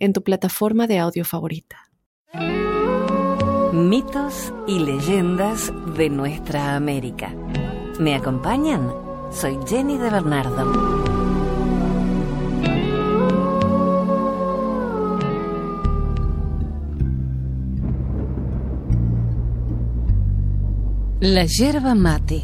en 0.00 0.12
tu 0.12 0.22
plataforma 0.22 0.86
de 0.86 0.98
audio 0.98 1.24
favorita. 1.24 1.76
Mitos 3.72 4.52
y 4.66 4.80
leyendas 4.80 5.72
de 5.96 6.10
nuestra 6.10 6.74
América. 6.74 7.32
¿Me 8.00 8.14
acompañan? 8.16 8.92
Soy 9.30 9.58
Jenny 9.68 9.96
de 9.96 10.10
Bernardo. 10.10 11.00
La 21.20 21.44
yerba 21.44 21.94
mate. 21.94 22.42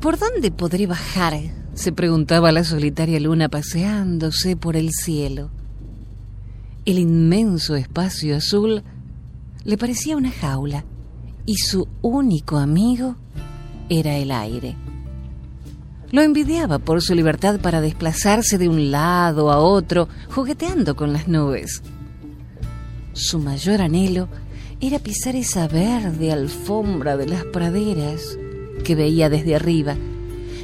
¿Por 0.00 0.18
dónde 0.18 0.50
podré 0.50 0.88
bajar? 0.88 1.61
Se 1.74 1.92
preguntaba 1.92 2.52
la 2.52 2.64
solitaria 2.64 3.18
luna 3.18 3.48
paseándose 3.48 4.56
por 4.56 4.76
el 4.76 4.90
cielo. 4.90 5.50
El 6.84 6.98
inmenso 6.98 7.76
espacio 7.76 8.36
azul 8.36 8.82
le 9.64 9.78
parecía 9.78 10.16
una 10.16 10.30
jaula 10.30 10.84
y 11.46 11.56
su 11.56 11.88
único 12.02 12.58
amigo 12.58 13.16
era 13.88 14.16
el 14.16 14.32
aire. 14.32 14.76
Lo 16.10 16.20
envidiaba 16.20 16.78
por 16.78 17.00
su 17.00 17.14
libertad 17.14 17.58
para 17.60 17.80
desplazarse 17.80 18.58
de 18.58 18.68
un 18.68 18.90
lado 18.90 19.50
a 19.50 19.58
otro, 19.58 20.08
jugueteando 20.28 20.94
con 20.94 21.12
las 21.12 21.26
nubes. 21.26 21.82
Su 23.14 23.38
mayor 23.38 23.80
anhelo 23.80 24.28
era 24.80 24.98
pisar 24.98 25.36
esa 25.36 25.68
verde 25.68 26.32
alfombra 26.32 27.16
de 27.16 27.28
las 27.28 27.44
praderas 27.44 28.36
que 28.84 28.94
veía 28.94 29.30
desde 29.30 29.54
arriba 29.54 29.96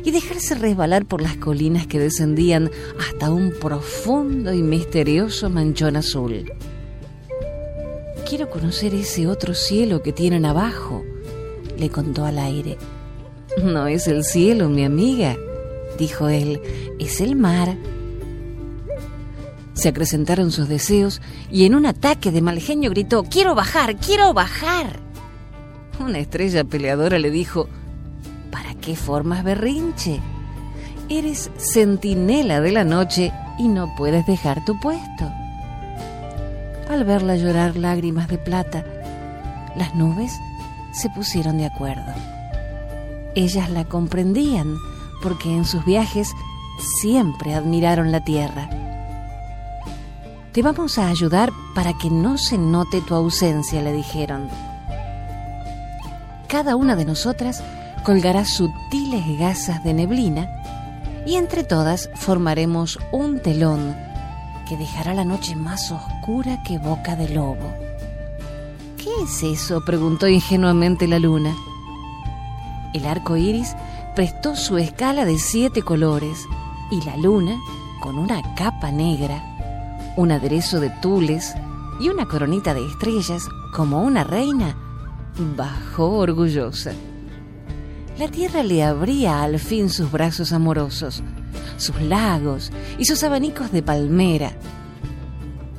y 0.08 0.10
dejarse 0.10 0.54
resbalar 0.54 1.04
por 1.04 1.20
las 1.20 1.36
colinas 1.36 1.86
que 1.86 1.98
descendían 1.98 2.70
hasta 2.98 3.30
un 3.30 3.52
profundo 3.52 4.54
y 4.54 4.62
misterioso 4.62 5.50
manchón 5.50 5.96
azul. 5.96 6.50
Quiero 8.26 8.48
conocer 8.48 8.94
ese 8.94 9.26
otro 9.26 9.52
cielo 9.52 10.02
que 10.02 10.14
tienen 10.14 10.46
abajo, 10.46 11.04
le 11.76 11.90
contó 11.90 12.24
al 12.24 12.38
aire. 12.38 12.78
No 13.62 13.86
es 13.86 14.08
el 14.08 14.24
cielo, 14.24 14.70
mi 14.70 14.82
amiga, 14.82 15.36
dijo 15.98 16.28
él, 16.28 16.62
es 16.98 17.20
el 17.20 17.36
mar 17.36 17.76
se 19.74 19.90
acrecentaron 19.90 20.50
sus 20.50 20.68
deseos 20.68 21.20
y 21.52 21.64
en 21.64 21.76
un 21.76 21.86
ataque 21.86 22.32
de 22.32 22.42
mal 22.42 22.58
genio 22.58 22.90
gritó, 22.90 23.22
quiero 23.22 23.54
bajar, 23.54 23.96
quiero 23.96 24.34
bajar. 24.34 24.98
Una 26.00 26.18
estrella 26.18 26.64
peleadora 26.64 27.20
le 27.20 27.30
dijo, 27.30 27.68
¿para 27.68 27.77
qué 28.89 28.97
formas 28.97 29.44
berrinche? 29.44 30.19
Eres 31.11 31.50
centinela 31.58 32.62
de 32.62 32.72
la 32.72 32.84
noche 32.84 33.34
y 33.58 33.69
no 33.69 33.94
puedes 33.94 34.25
dejar 34.25 34.64
tu 34.64 34.81
puesto. 34.81 35.31
Al 36.89 37.05
verla 37.05 37.36
llorar 37.36 37.77
lágrimas 37.77 38.28
de 38.28 38.39
plata, 38.39 38.86
las 39.77 39.94
nubes 39.94 40.33
se 40.94 41.11
pusieron 41.11 41.59
de 41.59 41.66
acuerdo. 41.66 42.15
Ellas 43.34 43.69
la 43.69 43.84
comprendían 43.84 44.75
porque 45.22 45.54
en 45.54 45.66
sus 45.66 45.84
viajes 45.84 46.32
siempre 47.03 47.54
admiraron 47.54 48.10
la 48.10 48.25
tierra 48.25 48.71
te 50.50 50.62
vamos 50.62 50.98
a 50.98 51.09
ayudar 51.09 51.53
para 51.75 51.93
que 51.93 52.10
no 52.10 52.38
se 52.38 52.56
note 52.56 53.03
tu 53.03 53.15
ausencia, 53.15 53.81
le 53.82 53.93
dijeron. 53.93 54.48
Cada 56.48 56.75
una 56.75 56.97
de 56.97 57.04
nosotras 57.04 57.62
colgará 58.04 58.44
sutiles 58.44 59.38
gasas 59.38 59.82
de 59.84 59.94
neblina 59.94 60.48
y 61.26 61.36
entre 61.36 61.64
todas 61.64 62.10
formaremos 62.14 62.98
un 63.12 63.41
telón 63.41 63.97
que 64.69 64.76
dejará 64.76 65.14
la 65.14 65.25
noche 65.25 65.56
más 65.56 65.91
oscura 65.91 66.62
que 66.62 66.78
boca 66.78 67.16
de 67.16 67.28
lobo. 67.31 67.72
¿Qué 68.97 69.10
es 69.22 69.42
eso? 69.42 69.82
preguntó 69.84 70.28
ingenuamente 70.28 71.06
la 71.06 71.19
luna. 71.19 71.54
El 72.92 73.06
arco 73.06 73.36
iris 73.36 73.75
prestó 74.15 74.56
su 74.56 74.76
escala 74.78 75.25
de 75.25 75.38
siete 75.38 75.82
colores 75.82 76.47
y 76.91 77.03
la 77.04 77.16
luna, 77.16 77.56
con 78.00 78.19
una 78.19 78.42
capa 78.54 78.91
negra, 78.91 79.42
un 80.16 80.32
aderezo 80.32 80.80
de 80.80 80.91
tules 80.91 81.54
y 82.00 82.09
una 82.09 82.26
coronita 82.26 82.75
de 82.75 82.86
estrellas 82.86 83.48
como 83.75 84.03
una 84.03 84.25
reina, 84.25 84.76
bajó 85.56 86.19
orgullosa. 86.19 86.92
La 88.18 88.26
tierra 88.26 88.64
le 88.64 88.82
abría 88.82 89.44
al 89.44 89.60
fin 89.60 89.88
sus 89.88 90.10
brazos 90.10 90.52
amorosos, 90.52 91.22
sus 91.76 92.00
lagos 92.02 92.72
y 92.98 93.04
sus 93.04 93.22
abanicos 93.22 93.70
de 93.70 93.80
palmera. 93.80 94.50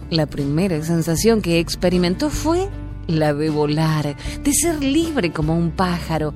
La 0.10 0.26
primera 0.26 0.82
sensación 0.82 1.42
que 1.42 1.60
experimentó 1.60 2.30
fue 2.30 2.70
la 3.08 3.34
de 3.34 3.50
volar, 3.50 4.16
de 4.42 4.54
ser 4.54 4.82
libre 4.82 5.34
como 5.34 5.54
un 5.54 5.72
pájaro, 5.72 6.34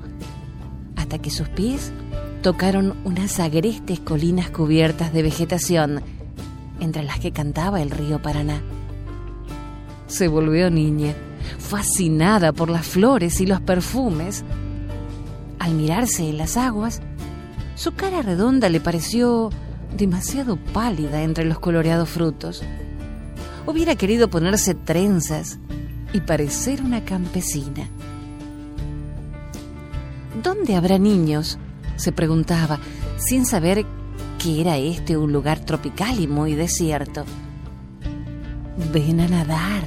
hasta 0.96 1.18
que 1.18 1.30
sus 1.30 1.48
pies 1.48 1.90
tocaron 2.42 2.94
unas 3.04 3.40
agrestes 3.40 3.98
colinas 3.98 4.50
cubiertas 4.50 5.10
de 5.14 5.22
vegetación 5.22 6.02
entre 6.80 7.02
las 7.02 7.18
que 7.18 7.32
cantaba 7.32 7.80
el 7.80 7.90
río 7.90 8.20
Paraná. 8.20 8.60
Se 10.06 10.28
volvió 10.28 10.68
niña, 10.68 11.14
fascinada 11.58 12.52
por 12.52 12.68
las 12.68 12.86
flores 12.86 13.40
y 13.40 13.46
los 13.46 13.62
perfumes. 13.62 14.44
Al 15.64 15.72
mirarse 15.72 16.28
en 16.28 16.36
las 16.36 16.58
aguas, 16.58 17.00
su 17.74 17.94
cara 17.94 18.20
redonda 18.20 18.68
le 18.68 18.80
pareció 18.80 19.48
demasiado 19.96 20.56
pálida 20.56 21.22
entre 21.22 21.46
los 21.46 21.58
coloreados 21.58 22.10
frutos. 22.10 22.62
Hubiera 23.64 23.96
querido 23.96 24.28
ponerse 24.28 24.74
trenzas 24.74 25.58
y 26.12 26.20
parecer 26.20 26.82
una 26.82 27.02
campesina. 27.06 27.88
¿Dónde 30.42 30.76
habrá 30.76 30.98
niños? 30.98 31.58
se 31.96 32.12
preguntaba, 32.12 32.78
sin 33.16 33.46
saber 33.46 33.86
que 34.38 34.60
era 34.60 34.76
este 34.76 35.16
un 35.16 35.32
lugar 35.32 35.60
tropical 35.60 36.20
y 36.20 36.26
muy 36.26 36.54
desierto. 36.54 37.24
Ven 38.92 39.18
a 39.18 39.28
nadar, 39.28 39.84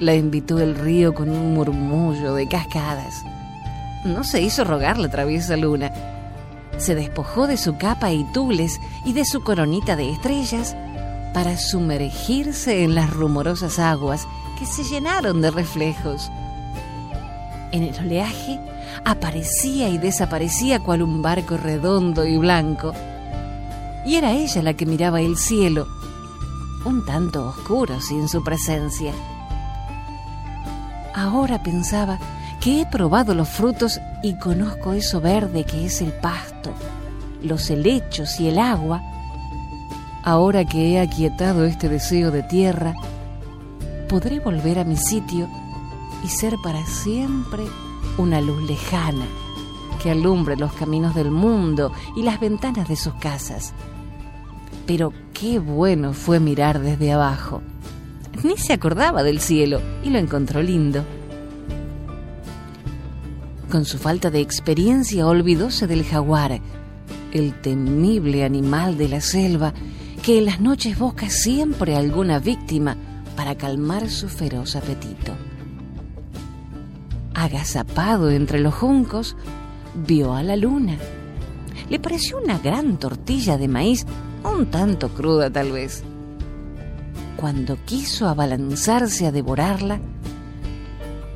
la 0.00 0.16
invitó 0.16 0.58
el 0.58 0.74
río 0.74 1.14
con 1.14 1.28
un 1.28 1.54
murmullo 1.54 2.34
de 2.34 2.48
cascadas. 2.48 3.22
No 4.04 4.24
se 4.24 4.40
hizo 4.40 4.64
rogar 4.64 4.98
la 4.98 5.08
traviesa 5.08 5.56
luna. 5.56 5.92
Se 6.78 6.94
despojó 6.94 7.46
de 7.46 7.56
su 7.56 7.78
capa 7.78 8.12
y 8.12 8.24
tules 8.32 8.80
y 9.04 9.12
de 9.12 9.24
su 9.24 9.42
coronita 9.42 9.96
de 9.96 10.10
estrellas 10.10 10.76
para 11.32 11.56
sumergirse 11.56 12.84
en 12.84 12.94
las 12.94 13.10
rumorosas 13.10 13.78
aguas 13.78 14.26
que 14.58 14.66
se 14.66 14.84
llenaron 14.84 15.40
de 15.40 15.50
reflejos. 15.50 16.30
En 17.72 17.82
el 17.82 17.98
oleaje 17.98 18.60
aparecía 19.04 19.88
y 19.88 19.98
desaparecía 19.98 20.80
cual 20.80 21.02
un 21.02 21.22
barco 21.22 21.56
redondo 21.56 22.26
y 22.26 22.38
blanco 22.38 22.92
y 24.06 24.14
era 24.14 24.32
ella 24.32 24.62
la 24.62 24.74
que 24.74 24.86
miraba 24.86 25.20
el 25.20 25.36
cielo, 25.36 25.88
un 26.84 27.04
tanto 27.04 27.48
oscuro 27.48 28.00
sin 28.00 28.28
su 28.28 28.44
presencia. 28.44 29.12
Ahora 31.12 31.60
pensaba 31.62 32.18
que 32.66 32.80
he 32.80 32.86
probado 32.86 33.32
los 33.32 33.48
frutos 33.48 34.00
y 34.24 34.34
conozco 34.34 34.92
eso 34.92 35.20
verde 35.20 35.62
que 35.62 35.86
es 35.86 36.02
el 36.02 36.10
pasto, 36.10 36.72
los 37.40 37.70
helechos 37.70 38.40
y 38.40 38.48
el 38.48 38.58
agua. 38.58 39.00
Ahora 40.24 40.64
que 40.64 40.90
he 40.90 41.00
aquietado 41.00 41.64
este 41.64 41.88
deseo 41.88 42.32
de 42.32 42.42
tierra, 42.42 42.92
podré 44.08 44.40
volver 44.40 44.80
a 44.80 44.84
mi 44.84 44.96
sitio 44.96 45.48
y 46.24 46.28
ser 46.28 46.56
para 46.60 46.84
siempre 46.86 47.62
una 48.18 48.40
luz 48.40 48.60
lejana 48.68 49.26
que 50.02 50.10
alumbre 50.10 50.56
los 50.56 50.72
caminos 50.72 51.14
del 51.14 51.30
mundo 51.30 51.92
y 52.16 52.24
las 52.24 52.40
ventanas 52.40 52.88
de 52.88 52.96
sus 52.96 53.14
casas 53.14 53.74
pero 54.88 55.12
qué 55.32 55.60
bueno 55.60 56.12
fue 56.12 56.38
mirar 56.38 56.80
desde 56.80 57.12
abajo. 57.12 57.60
Ni 58.44 58.56
se 58.56 58.72
acordaba 58.72 59.24
del 59.24 59.40
cielo 59.40 59.80
y 60.04 60.10
lo 60.10 60.18
encontró 60.18 60.62
lindo. 60.62 61.04
Con 63.70 63.84
su 63.84 63.98
falta 63.98 64.30
de 64.30 64.40
experiencia 64.40 65.26
olvidóse 65.26 65.86
del 65.86 66.04
jaguar, 66.04 66.60
el 67.32 67.60
temible 67.60 68.44
animal 68.44 68.96
de 68.96 69.08
la 69.08 69.20
selva 69.20 69.74
que 70.22 70.38
en 70.38 70.44
las 70.44 70.60
noches 70.60 70.98
busca 70.98 71.28
siempre 71.30 71.96
alguna 71.96 72.38
víctima 72.38 72.96
para 73.34 73.56
calmar 73.56 74.08
su 74.08 74.28
feroz 74.28 74.76
apetito. 74.76 75.32
Agazapado 77.34 78.30
entre 78.30 78.60
los 78.60 78.74
juncos, 78.74 79.36
vio 80.06 80.34
a 80.34 80.42
la 80.42 80.56
luna. 80.56 80.96
Le 81.90 81.98
pareció 81.98 82.38
una 82.38 82.58
gran 82.58 82.98
tortilla 82.98 83.58
de 83.58 83.68
maíz, 83.68 84.06
un 84.44 84.66
tanto 84.66 85.08
cruda 85.10 85.50
tal 85.50 85.72
vez. 85.72 86.02
Cuando 87.36 87.76
quiso 87.84 88.28
abalanzarse 88.28 89.26
a 89.26 89.32
devorarla, 89.32 90.00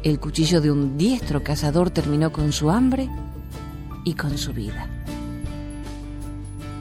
el 0.02 0.18
cuchillo 0.18 0.60
de 0.60 0.70
un 0.70 0.96
diestro 0.96 1.42
cazador 1.42 1.90
terminó 1.90 2.32
con 2.32 2.52
su 2.52 2.70
hambre 2.70 3.08
y 4.04 4.14
con 4.14 4.38
su 4.38 4.52
vida. 4.52 4.88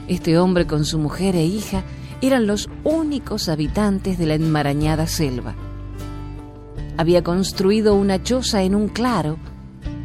Este 0.08 0.38
hombre 0.38 0.66
con 0.66 0.84
su 0.84 0.98
mujer 0.98 1.36
e 1.36 1.44
hija 1.44 1.84
eran 2.22 2.46
los 2.46 2.68
únicos 2.84 3.48
habitantes 3.48 4.18
de 4.18 4.26
la 4.26 4.34
enmarañada 4.34 5.06
selva. 5.06 5.54
Había 6.96 7.22
construido 7.22 7.94
una 7.94 8.22
choza 8.22 8.62
en 8.62 8.74
un 8.74 8.88
claro 8.88 9.38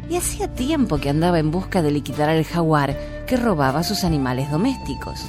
y 0.08 0.16
hacía 0.16 0.54
tiempo 0.54 0.98
que 0.98 1.10
andaba 1.10 1.38
en 1.38 1.50
busca 1.50 1.82
de 1.82 1.90
liquidar 1.90 2.28
al 2.28 2.44
jaguar 2.44 2.96
que 3.26 3.36
robaba 3.36 3.82
sus 3.82 4.04
animales 4.04 4.50
domésticos. 4.50 5.26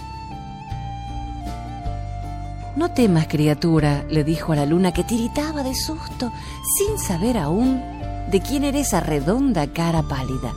No 2.77 2.91
temas, 2.91 3.27
criatura, 3.27 4.05
le 4.09 4.23
dijo 4.23 4.53
a 4.53 4.55
la 4.55 4.65
luna 4.65 4.93
que 4.93 5.03
tiritaba 5.03 5.63
de 5.63 5.75
susto, 5.75 6.31
sin 6.77 6.97
saber 6.97 7.37
aún 7.37 7.81
de 8.31 8.39
quién 8.39 8.63
era 8.63 8.79
esa 8.79 9.01
redonda 9.01 9.67
cara 9.67 10.03
pálida. 10.03 10.53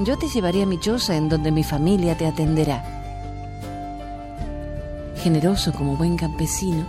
Yo 0.00 0.18
te 0.18 0.28
llevaré 0.28 0.62
a 0.62 0.66
mi 0.66 0.80
choza 0.80 1.14
en 1.14 1.28
donde 1.28 1.52
mi 1.52 1.62
familia 1.62 2.16
te 2.16 2.26
atenderá 2.26 2.94
generoso 5.24 5.72
como 5.72 5.96
buen 5.96 6.18
campesino, 6.18 6.84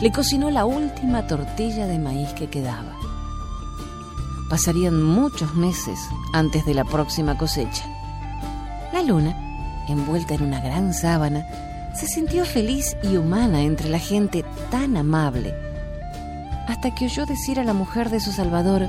le 0.00 0.10
cocinó 0.10 0.50
la 0.50 0.64
última 0.64 1.26
tortilla 1.26 1.86
de 1.86 1.98
maíz 1.98 2.30
que 2.30 2.48
quedaba. 2.48 2.96
Pasarían 4.48 5.02
muchos 5.02 5.54
meses 5.54 6.00
antes 6.32 6.64
de 6.64 6.72
la 6.72 6.84
próxima 6.84 7.36
cosecha. 7.36 7.84
La 8.94 9.02
luna, 9.02 9.36
envuelta 9.86 10.32
en 10.32 10.44
una 10.44 10.62
gran 10.62 10.94
sábana, 10.94 11.46
se 11.98 12.06
sintió 12.06 12.44
feliz 12.44 12.96
y 13.02 13.16
humana 13.16 13.62
entre 13.62 13.88
la 13.88 13.98
gente 13.98 14.44
tan 14.70 14.96
amable, 14.96 15.52
hasta 16.68 16.94
que 16.94 17.06
oyó 17.06 17.26
decir 17.26 17.58
a 17.58 17.64
la 17.64 17.72
mujer 17.72 18.08
de 18.08 18.20
su 18.20 18.30
Salvador, 18.30 18.82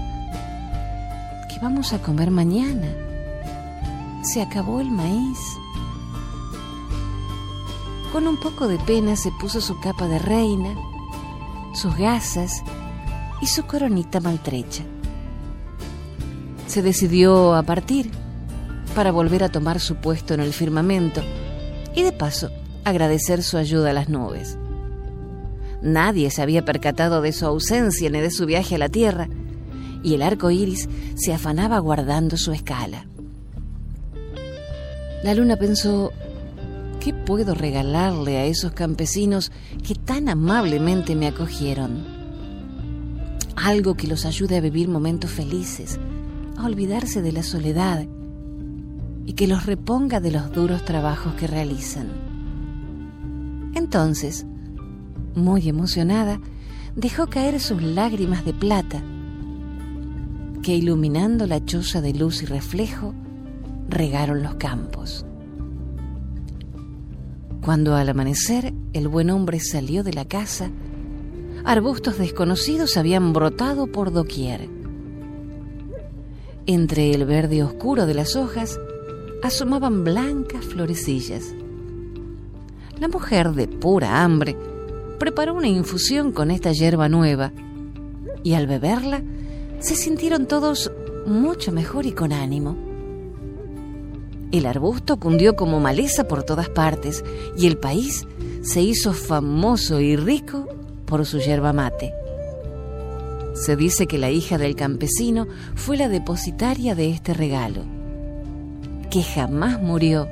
que 1.50 1.60
vamos 1.60 1.92
a 1.92 1.98
comer 1.98 2.30
mañana. 2.30 2.88
Se 4.22 4.44
acabó 4.44 4.80
el 4.80 4.92
maíz. 4.92 5.40
Con 8.12 8.28
un 8.28 8.40
poco 8.40 8.68
de 8.68 8.78
pena 8.78 9.16
se 9.16 9.32
puso 9.32 9.60
su 9.60 9.80
capa 9.80 10.08
de 10.08 10.20
reina, 10.20 10.76
sus 11.74 11.98
gasas 11.98 12.62
y 13.42 13.48
su 13.48 13.66
coronita 13.66 14.20
maltrecha. 14.20 14.84
Se 16.68 16.84
decidió 16.84 17.56
a 17.56 17.64
partir 17.64 18.12
para 18.94 19.12
volver 19.12 19.44
a 19.44 19.50
tomar 19.50 19.80
su 19.80 19.96
puesto 19.96 20.36
en 20.36 20.42
el 20.42 20.54
firmamento 20.54 21.24
y 21.96 22.04
de 22.04 22.12
paso 22.12 22.52
agradecer 22.84 23.44
su 23.44 23.58
ayuda 23.58 23.92
a 23.92 23.94
las 23.94 24.10
nubes. 24.10 24.58
Nadie 25.82 26.30
se 26.30 26.42
había 26.42 26.66
percatado 26.66 27.22
de 27.22 27.32
su 27.32 27.46
ausencia 27.46 28.10
ni 28.10 28.20
de 28.20 28.32
su 28.32 28.46
viaje 28.46 28.76
a 28.76 28.80
la 28.80 28.90
Tierra, 28.90 29.30
y 30.04 30.14
el 30.14 30.22
arco 30.22 30.52
iris 30.52 30.90
se 31.16 31.34
afanaba 31.34 31.80
guardando 31.80 32.38
su 32.38 32.52
escala. 32.52 33.06
La 35.24 35.34
luna 35.34 35.58
pensó 35.58 36.12
¿Qué 37.00 37.14
puedo 37.14 37.56
regalarle 37.56 38.38
a 38.38 38.46
esos 38.46 38.74
campesinos 38.74 39.54
que 39.88 39.96
tan 39.96 40.28
amablemente 40.28 41.16
me 41.16 41.28
acogieron? 41.28 42.04
Algo 43.56 43.96
que 43.96 44.08
los 44.08 44.26
ayude 44.26 44.58
a 44.58 44.62
vivir 44.62 44.90
momentos 44.90 45.32
felices, 45.32 45.98
a 46.58 46.66
olvidarse 46.66 47.22
de 47.22 47.32
la 47.32 47.44
soledad 47.44 48.06
y 49.26 49.34
que 49.34 49.48
los 49.48 49.66
reponga 49.66 50.20
de 50.20 50.32
los 50.32 50.52
duros 50.52 50.84
trabajos 50.84 51.36
que 51.36 51.48
realizan. 51.48 52.29
Entonces, 53.74 54.46
muy 55.36 55.70
emocionada, 55.70 56.40
dejó 56.96 57.28
caer 57.28 57.60
sus 57.60 57.82
lágrimas 57.82 58.46
de 58.46 58.54
plata, 58.54 59.04
que 60.62 60.76
iluminando 60.76 61.48
la 61.48 61.64
choza 61.64 62.02
de 62.02 62.14
luz 62.14 62.44
y 62.44 62.46
reflejo, 62.46 63.14
regaron 63.88 64.44
los 64.44 64.56
campos. 64.56 65.26
Cuando 67.62 67.96
al 67.96 68.10
amanecer 68.10 68.74
el 68.94 69.08
buen 69.08 69.30
hombre 69.30 69.60
salió 69.60 70.04
de 70.04 70.14
la 70.14 70.26
casa, 70.26 70.72
arbustos 71.66 72.18
desconocidos 72.18 72.98
habían 72.98 73.34
brotado 73.34 73.88
por 73.88 74.12
doquier. 74.12 74.70
Entre 76.66 77.12
el 77.12 77.26
verde 77.26 77.64
oscuro 77.64 78.06
de 78.06 78.14
las 78.14 78.36
hojas 78.36 78.80
asomaban 79.44 80.04
blancas 80.04 80.66
florecillas. 80.66 81.54
La 83.00 83.08
mujer, 83.08 83.52
de 83.52 83.70
pura 83.70 84.24
hambre, 84.24 84.58
preparó 85.20 85.54
una 85.54 85.70
infusión 85.70 86.34
con 86.34 86.52
esta 86.52 86.74
hierba 86.74 87.08
nueva 87.08 87.54
y 88.44 88.56
al 88.56 88.68
beberla 88.68 89.22
se 89.80 89.96
sintieron 89.96 90.48
todos 90.48 90.92
mucho 91.26 91.72
mejor 91.72 92.06
y 92.06 92.12
con 92.12 92.34
ánimo. 92.34 92.76
El 94.52 94.66
arbusto 94.66 95.18
cundió 95.18 95.56
como 95.56 95.80
maleza 95.80 96.28
por 96.28 96.44
todas 96.44 96.68
partes 96.68 97.24
y 97.58 97.68
el 97.68 97.78
país 97.78 98.28
se 98.64 98.82
hizo 98.82 99.14
famoso 99.14 100.02
y 100.02 100.18
rico 100.18 100.68
por 101.06 101.26
su 101.26 101.40
yerba 101.40 101.72
mate. 101.72 102.14
Se 103.54 103.78
dice 103.78 104.08
que 104.08 104.18
la 104.18 104.30
hija 104.30 104.58
del 104.58 104.76
campesino 104.76 105.48
fue 105.76 105.96
la 105.96 106.10
depositaria 106.10 106.96
de 106.96 107.12
este 107.12 107.34
regalo, 107.34 107.84
que 109.10 109.24
jamás 109.24 109.82
murió 109.82 110.28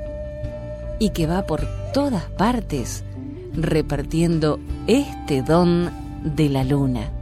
y 0.98 1.10
que 1.10 1.26
va 1.26 1.46
por 1.46 1.66
todas 1.92 2.24
partes 2.24 3.04
repartiendo 3.54 4.60
este 4.86 5.42
don 5.42 5.90
de 6.22 6.48
la 6.48 6.64
luna. 6.64 7.17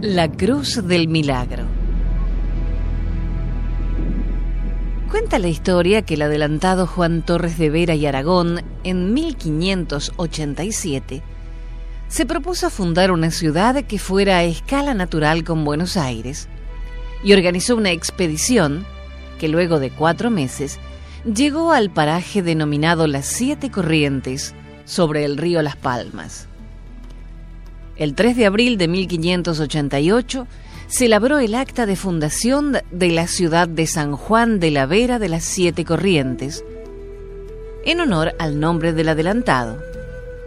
La 0.00 0.30
Cruz 0.30 0.86
del 0.86 1.08
Milagro. 1.08 1.64
Cuenta 5.10 5.40
la 5.40 5.48
historia 5.48 6.02
que 6.02 6.14
el 6.14 6.22
adelantado 6.22 6.86
Juan 6.86 7.22
Torres 7.22 7.58
de 7.58 7.68
Vera 7.68 7.96
y 7.96 8.06
Aragón, 8.06 8.62
en 8.84 9.12
1587, 9.12 11.20
se 12.06 12.26
propuso 12.26 12.70
fundar 12.70 13.10
una 13.10 13.32
ciudad 13.32 13.84
que 13.86 13.98
fuera 13.98 14.38
a 14.38 14.44
escala 14.44 14.94
natural 14.94 15.42
con 15.42 15.64
Buenos 15.64 15.96
Aires 15.96 16.48
y 17.24 17.32
organizó 17.32 17.74
una 17.74 17.90
expedición 17.90 18.86
que 19.40 19.48
luego 19.48 19.80
de 19.80 19.90
cuatro 19.90 20.30
meses 20.30 20.78
llegó 21.24 21.72
al 21.72 21.90
paraje 21.90 22.42
denominado 22.42 23.08
Las 23.08 23.26
Siete 23.26 23.72
Corrientes 23.72 24.54
sobre 24.84 25.24
el 25.24 25.38
río 25.38 25.60
Las 25.60 25.74
Palmas. 25.74 26.48
El 27.98 28.14
3 28.14 28.36
de 28.36 28.46
abril 28.46 28.78
de 28.78 28.86
1588 28.86 30.46
se 30.86 31.08
labró 31.08 31.40
el 31.40 31.56
acta 31.56 31.84
de 31.84 31.96
fundación 31.96 32.78
de 32.92 33.10
la 33.10 33.26
ciudad 33.26 33.66
de 33.66 33.88
San 33.88 34.14
Juan 34.14 34.60
de 34.60 34.70
la 34.70 34.86
Vera 34.86 35.18
de 35.18 35.28
las 35.28 35.42
Siete 35.42 35.84
Corrientes, 35.84 36.64
en 37.84 38.00
honor 38.00 38.34
al 38.38 38.60
nombre 38.60 38.92
del 38.92 39.08
adelantado, 39.08 39.82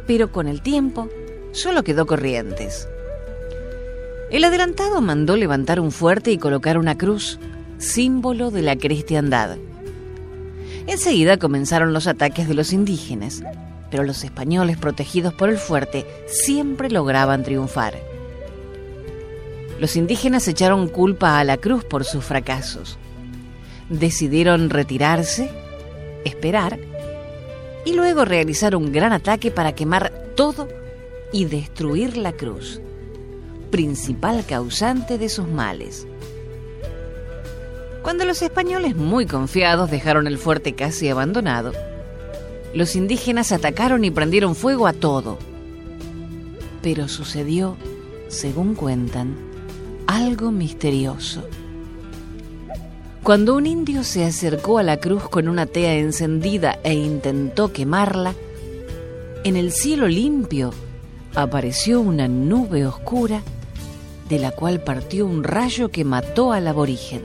pero 0.08 0.32
con 0.32 0.48
el 0.48 0.62
tiempo 0.62 1.10
solo 1.52 1.84
quedó 1.84 2.06
Corrientes. 2.06 2.88
El 4.32 4.46
adelantado 4.46 5.02
mandó 5.02 5.36
levantar 5.36 5.82
un 5.82 5.92
fuerte 5.92 6.32
y 6.32 6.38
colocar 6.38 6.78
una 6.78 6.98
cruz, 6.98 7.38
símbolo 7.80 8.50
de 8.50 8.62
la 8.62 8.78
cristiandad. 8.78 9.58
Enseguida 10.88 11.36
comenzaron 11.36 11.92
los 11.92 12.08
ataques 12.08 12.48
de 12.48 12.54
los 12.54 12.72
indígenas, 12.72 13.44
pero 13.92 14.04
los 14.04 14.24
españoles 14.24 14.78
protegidos 14.78 15.34
por 15.34 15.50
el 15.50 15.58
fuerte 15.58 16.08
siempre 16.26 16.90
lograban 16.90 17.44
triunfar. 17.44 18.00
Los 19.80 19.96
indígenas 19.98 20.48
echaron 20.48 20.88
culpa 20.88 21.40
a 21.40 21.44
la 21.44 21.58
cruz 21.58 21.84
por 21.84 22.06
sus 22.06 22.24
fracasos. 22.24 22.98
Decidieron 23.90 24.70
retirarse, 24.70 25.52
esperar 26.24 26.80
y 27.84 27.94
luego 27.94 28.24
realizar 28.24 28.76
un 28.76 28.92
gran 28.92 29.12
ataque 29.12 29.52
para 29.52 29.74
quemar 29.74 30.12
todo 30.36 30.70
y 31.34 31.46
destruir 31.46 32.16
la 32.16 32.32
cruz, 32.32 32.80
principal 33.72 34.46
causante 34.46 35.18
de 35.18 35.28
sus 35.28 35.48
males. 35.48 36.08
Cuando 38.04 38.24
los 38.26 38.42
españoles 38.42 38.96
muy 38.96 39.26
confiados 39.26 39.92
dejaron 39.92 40.28
el 40.28 40.38
fuerte 40.38 40.74
casi 40.76 41.10
abandonado, 41.10 41.74
los 42.74 42.96
indígenas 42.96 43.52
atacaron 43.52 44.06
y 44.06 44.12
prendieron 44.12 44.56
fuego 44.56 44.88
a 44.88 44.94
todo. 44.94 45.38
Pero 46.82 47.08
sucedió, 47.08 47.78
según 48.28 48.76
cuentan, 48.76 49.36
algo 50.08 50.52
misterioso. 50.52 51.44
Cuando 53.24 53.56
un 53.56 53.68
indio 53.68 54.04
se 54.04 54.26
acercó 54.26 54.80
a 54.80 54.84
la 54.84 54.98
cruz 54.98 55.30
con 55.30 55.48
una 55.48 55.68
tea 55.68 55.96
encendida 55.96 56.80
e 56.84 56.94
intentó 56.94 57.72
quemarla, 57.72 58.34
en 59.44 59.56
el 59.56 59.72
cielo 59.72 60.08
limpio 60.08 60.72
apareció 61.36 62.02
una 62.02 62.28
nube 62.28 62.86
oscura 62.86 63.44
de 64.28 64.40
la 64.40 64.52
cual 64.52 64.82
partió 64.82 65.26
un 65.26 65.44
rayo 65.44 65.90
que 65.90 66.04
mató 66.04 66.52
al 66.52 66.68
aborigen. 66.68 67.22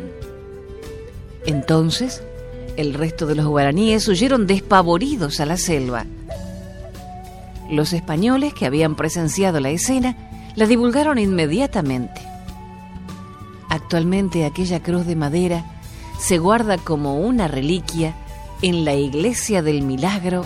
Entonces, 1.46 2.22
el 2.76 2.94
resto 2.94 3.26
de 3.26 3.34
los 3.34 3.46
guaraníes 3.46 4.06
huyeron 4.08 4.46
despavoridos 4.46 5.40
a 5.40 5.46
la 5.46 5.56
selva. 5.56 6.06
Los 7.70 7.92
españoles 7.92 8.54
que 8.54 8.66
habían 8.66 8.94
presenciado 8.94 9.60
la 9.60 9.70
escena 9.70 10.16
la 10.54 10.66
divulgaron 10.66 11.18
inmediatamente. 11.18 12.20
Actualmente 13.68 14.44
aquella 14.44 14.82
cruz 14.82 15.06
de 15.06 15.16
madera 15.16 15.64
se 16.18 16.38
guarda 16.38 16.78
como 16.78 17.18
una 17.18 17.48
reliquia 17.48 18.14
en 18.62 18.84
la 18.84 18.94
iglesia 18.94 19.62
del 19.62 19.82
milagro 19.82 20.44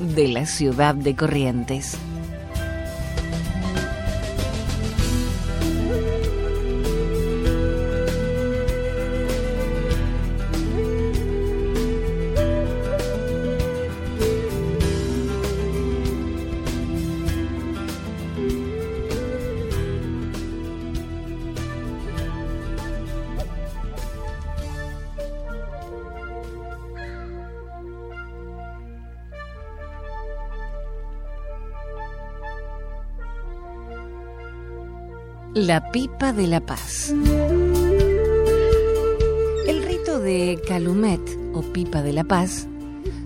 de 0.00 0.28
la 0.28 0.46
ciudad 0.46 0.94
de 0.94 1.14
Corrientes. 1.14 1.96
La 35.72 35.90
pipa 35.90 36.34
de 36.34 36.46
la 36.48 36.60
paz. 36.60 37.14
El 39.66 39.82
rito 39.82 40.20
de 40.20 40.60
Calumet 40.68 41.22
o 41.54 41.62
pipa 41.62 42.02
de 42.02 42.12
la 42.12 42.24
paz 42.24 42.66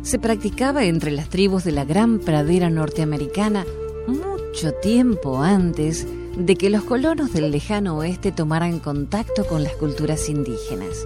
se 0.03 0.21
practicaba 0.21 0.85
entre 0.85 1.11
las 1.11 1.29
tribus 1.29 1.65
de 1.65 1.73
la 1.73 1.85
gran 1.85 2.21
pradera 2.21 2.71
norteamericana 2.71 3.67
mucho 4.07 4.73
tiempo 4.75 5.43
antes 5.43 6.07
de 6.37 6.55
que 6.55 6.71
los 6.71 6.85
colonos 6.85 7.33
del 7.33 7.51
lejano 7.51 7.97
oeste 7.97 8.31
tomaran 8.31 8.79
contacto 8.79 9.45
con 9.45 9.65
las 9.65 9.73
culturas 9.73 10.29
indígenas. 10.29 11.05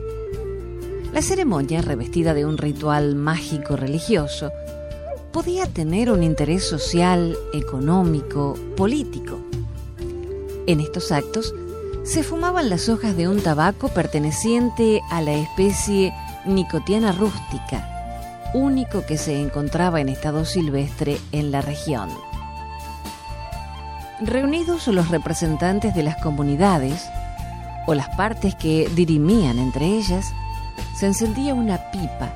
La 1.15 1.23
ceremonia, 1.23 1.81
revestida 1.81 2.35
de 2.35 2.45
un 2.45 2.59
ritual 2.59 3.15
mágico 3.15 3.77
religioso, 3.77 4.53
podía 5.33 5.65
tener 5.65 6.11
un 6.11 6.23
interés 6.23 6.65
social, 6.65 7.35
económico, 7.55 8.59
político. 8.77 9.50
En 10.71 10.79
estos 10.79 11.11
actos 11.11 11.53
se 12.05 12.23
fumaban 12.23 12.71
las 12.71 12.89
hojas 12.89 13.17
de 13.17 13.27
un 13.27 13.43
tabaco 13.43 13.89
perteneciente 13.89 15.01
a 15.11 15.21
la 15.21 15.33
especie 15.33 16.15
Nicotiana 16.45 17.11
rústica, 17.11 18.53
único 18.55 19.05
que 19.05 19.19
se 19.19 19.41
encontraba 19.41 20.01
en 20.01 20.09
estado 20.09 20.45
silvestre 20.45 21.19
en 21.33 21.51
la 21.51 21.61
región. 21.61 22.09
Reunidos 24.21 24.87
los 24.87 25.09
representantes 25.09 25.93
de 25.93 26.05
las 26.05 26.23
comunidades 26.23 27.05
o 27.89 27.95
las 27.95 28.09
partes 28.11 28.55
que 28.55 28.89
dirimían 28.95 29.59
entre 29.59 29.87
ellas, 29.87 30.33
se 30.97 31.07
encendía 31.07 31.53
una 31.53 31.91
pipa 31.91 32.33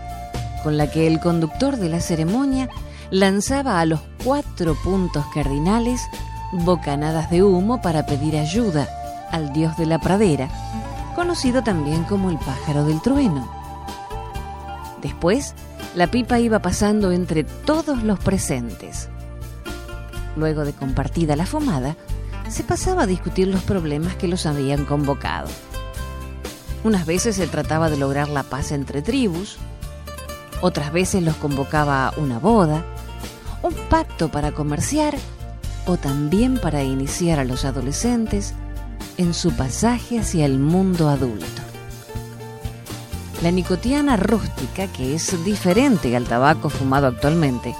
con 0.64 0.76
la 0.76 0.90
que 0.90 1.06
el 1.06 1.20
conductor 1.20 1.76
de 1.76 1.88
la 1.88 2.00
ceremonia 2.00 2.68
lanzaba 3.12 3.78
a 3.78 3.86
los 3.86 4.00
cuatro 4.24 4.74
puntos 4.82 5.24
cardinales 5.32 6.00
bocanadas 6.52 7.30
de 7.30 7.42
humo 7.42 7.80
para 7.80 8.06
pedir 8.06 8.36
ayuda 8.36 8.88
al 9.30 9.52
dios 9.52 9.76
de 9.76 9.86
la 9.86 9.98
pradera, 9.98 10.48
conocido 11.14 11.62
también 11.62 12.04
como 12.04 12.30
el 12.30 12.38
pájaro 12.38 12.84
del 12.84 13.00
trueno. 13.00 13.48
Después, 15.02 15.54
la 15.94 16.06
pipa 16.06 16.40
iba 16.40 16.60
pasando 16.60 17.12
entre 17.12 17.44
todos 17.44 18.02
los 18.02 18.18
presentes. 18.18 19.08
Luego 20.36 20.64
de 20.64 20.72
compartida 20.72 21.36
la 21.36 21.46
fumada, 21.46 21.96
se 22.48 22.64
pasaba 22.64 23.02
a 23.02 23.06
discutir 23.06 23.48
los 23.48 23.62
problemas 23.62 24.16
que 24.16 24.28
los 24.28 24.46
habían 24.46 24.84
convocado. 24.84 25.48
Unas 26.84 27.06
veces 27.06 27.36
se 27.36 27.46
trataba 27.46 27.90
de 27.90 27.96
lograr 27.96 28.28
la 28.28 28.42
paz 28.42 28.72
entre 28.72 29.02
tribus, 29.02 29.58
otras 30.60 30.92
veces 30.92 31.22
los 31.22 31.36
convocaba 31.36 32.08
a 32.08 32.14
una 32.18 32.38
boda, 32.38 32.84
un 33.62 33.74
pacto 33.88 34.28
para 34.30 34.52
comerciar 34.52 35.14
o 35.86 35.96
también 35.96 36.58
para 36.58 36.82
iniciar 36.82 37.38
a 37.38 37.44
los 37.44 37.64
adolescentes 37.64 38.54
en 39.16 39.34
su 39.34 39.52
pasaje 39.52 40.18
hacia 40.18 40.46
el 40.46 40.58
mundo 40.58 41.08
adulto. 41.08 41.62
La 43.42 43.50
nicotiana 43.50 44.16
rústica, 44.16 44.86
que 44.86 45.14
es 45.14 45.44
diferente 45.44 46.16
al 46.16 46.24
tabaco 46.24 46.70
fumado 46.70 47.06
actualmente, 47.06 47.74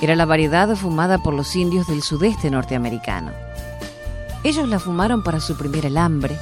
era 0.00 0.14
la 0.16 0.26
variedad 0.26 0.74
fumada 0.76 1.18
por 1.18 1.34
los 1.34 1.54
indios 1.56 1.86
del 1.88 2.02
sudeste 2.02 2.50
norteamericano. 2.50 3.32
Ellos 4.44 4.68
la 4.68 4.78
fumaron 4.78 5.22
para 5.22 5.40
suprimir 5.40 5.84
el 5.86 5.98
hambre, 5.98 6.38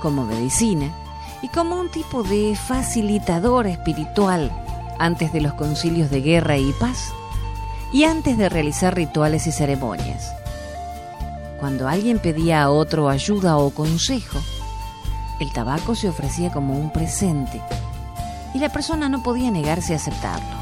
como 0.00 0.24
medicina 0.24 0.94
y 1.42 1.48
como 1.48 1.78
un 1.78 1.90
tipo 1.90 2.22
de 2.22 2.56
facilitador 2.56 3.66
espiritual 3.66 4.50
antes 4.98 5.32
de 5.32 5.40
los 5.40 5.54
concilios 5.54 6.10
de 6.10 6.22
guerra 6.22 6.56
y 6.56 6.72
paz 6.74 7.12
y 7.94 8.02
antes 8.02 8.36
de 8.36 8.48
realizar 8.48 8.96
rituales 8.96 9.46
y 9.46 9.52
ceremonias. 9.52 10.34
Cuando 11.60 11.86
alguien 11.86 12.18
pedía 12.18 12.64
a 12.64 12.70
otro 12.70 13.08
ayuda 13.08 13.56
o 13.56 13.70
consejo, 13.70 14.40
el 15.38 15.52
tabaco 15.52 15.94
se 15.94 16.08
ofrecía 16.08 16.50
como 16.50 16.76
un 16.76 16.92
presente 16.92 17.62
y 18.52 18.58
la 18.58 18.68
persona 18.70 19.08
no 19.08 19.22
podía 19.22 19.52
negarse 19.52 19.92
a 19.92 19.96
aceptarlo. 19.96 20.56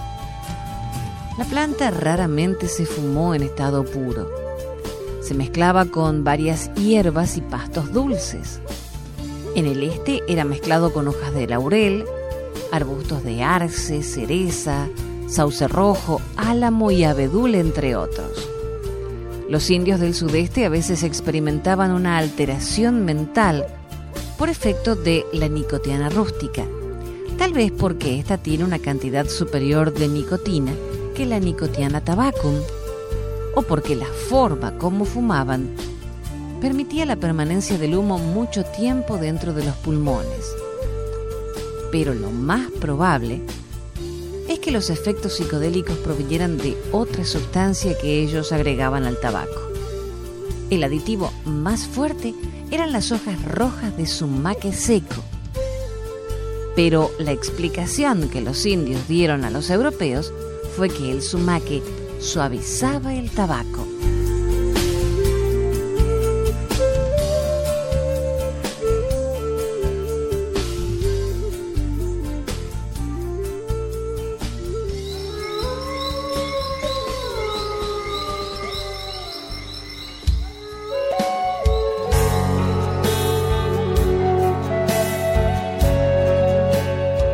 La 1.38 1.46
planta 1.46 1.90
raramente 1.90 2.68
se 2.68 2.84
fumó 2.84 3.34
en 3.34 3.44
estado 3.44 3.82
puro. 3.86 4.28
Se 5.22 5.32
mezclaba 5.32 5.86
con 5.86 6.24
varias 6.24 6.70
hierbas 6.74 7.38
y 7.38 7.40
pastos 7.40 7.94
dulces. 7.94 8.60
En 9.56 9.64
el 9.64 9.82
este 9.84 10.20
era 10.28 10.44
mezclado 10.44 10.92
con 10.92 11.08
hojas 11.08 11.32
de 11.32 11.46
laurel, 11.46 12.04
arbustos 12.72 13.24
de 13.24 13.42
arce, 13.42 14.02
cereza, 14.02 14.88
sauce 15.32 15.66
rojo, 15.66 16.20
álamo 16.36 16.90
y 16.90 17.04
abedul, 17.04 17.54
entre 17.54 17.96
otros. 17.96 18.48
Los 19.48 19.70
indios 19.70 19.98
del 19.98 20.14
sudeste 20.14 20.66
a 20.66 20.68
veces 20.68 21.02
experimentaban 21.02 21.90
una 21.90 22.18
alteración 22.18 23.04
mental 23.04 23.66
por 24.38 24.50
efecto 24.50 24.94
de 24.94 25.24
la 25.32 25.48
nicotiana 25.48 26.10
rústica, 26.10 26.64
tal 27.38 27.52
vez 27.54 27.72
porque 27.72 28.18
ésta 28.18 28.38
tiene 28.38 28.64
una 28.64 28.78
cantidad 28.78 29.26
superior 29.26 29.92
de 29.92 30.08
nicotina 30.08 30.72
que 31.14 31.24
la 31.24 31.40
nicotiana 31.40 32.02
tabacum, 32.02 32.54
o 33.54 33.62
porque 33.62 33.96
la 33.96 34.06
forma 34.06 34.76
como 34.78 35.04
fumaban 35.04 35.70
permitía 36.60 37.06
la 37.06 37.16
permanencia 37.16 37.78
del 37.78 37.96
humo 37.96 38.18
mucho 38.18 38.64
tiempo 38.64 39.16
dentro 39.16 39.52
de 39.52 39.64
los 39.64 39.76
pulmones. 39.76 40.54
Pero 41.90 42.14
lo 42.14 42.30
más 42.30 42.70
probable 42.80 43.42
es 44.52 44.58
que 44.58 44.70
los 44.70 44.90
efectos 44.90 45.36
psicodélicos 45.36 45.96
provinieran 45.98 46.58
de 46.58 46.76
otra 46.92 47.24
sustancia 47.24 47.96
que 47.98 48.22
ellos 48.22 48.52
agregaban 48.52 49.04
al 49.04 49.18
tabaco. 49.18 49.72
El 50.70 50.84
aditivo 50.84 51.32
más 51.44 51.86
fuerte 51.86 52.34
eran 52.70 52.92
las 52.92 53.12
hojas 53.12 53.42
rojas 53.44 53.96
de 53.96 54.06
sumaque 54.06 54.72
seco. 54.72 55.22
Pero 56.76 57.10
la 57.18 57.32
explicación 57.32 58.28
que 58.28 58.40
los 58.40 58.64
indios 58.66 59.08
dieron 59.08 59.44
a 59.44 59.50
los 59.50 59.70
europeos 59.70 60.32
fue 60.76 60.88
que 60.88 61.10
el 61.10 61.22
sumaque 61.22 61.82
suavizaba 62.18 63.14
el 63.14 63.30
tabaco. 63.30 63.91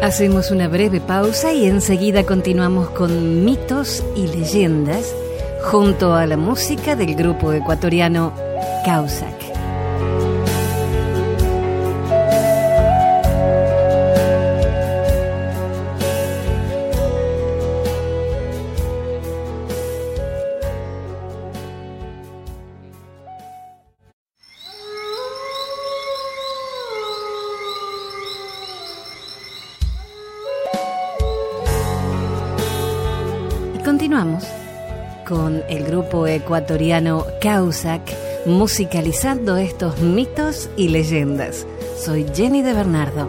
Hacemos 0.08 0.50
una 0.50 0.68
breve 0.68 1.02
pausa 1.02 1.52
y 1.52 1.66
enseguida 1.66 2.24
continuamos 2.24 2.88
con 2.88 3.44
mitos 3.44 4.02
y 4.16 4.26
leyendas 4.26 5.14
junto 5.64 6.14
a 6.14 6.24
la 6.24 6.38
música 6.38 6.96
del 6.96 7.14
grupo 7.14 7.52
ecuatoriano 7.52 8.32
Causac. 8.86 9.37
Con 35.28 35.62
el 35.68 35.84
grupo 35.84 36.26
ecuatoriano 36.26 37.24
Causac 37.40 38.02
musicalizando 38.46 39.56
estos 39.56 40.00
mitos 40.00 40.68
y 40.76 40.88
leyendas. 40.88 41.64
Soy 42.04 42.26
Jenny 42.34 42.62
de 42.62 42.72
Bernardo. 42.72 43.28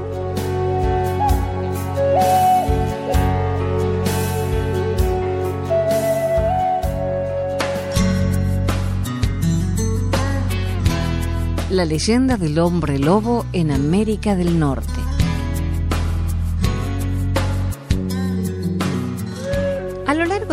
La 11.69 11.85
leyenda 11.85 12.37
del 12.37 12.57
hombre 12.57 12.97
lobo 12.97 13.45
en 13.53 13.69
América 13.69 14.35
del 14.35 14.57
Norte. 14.57 14.98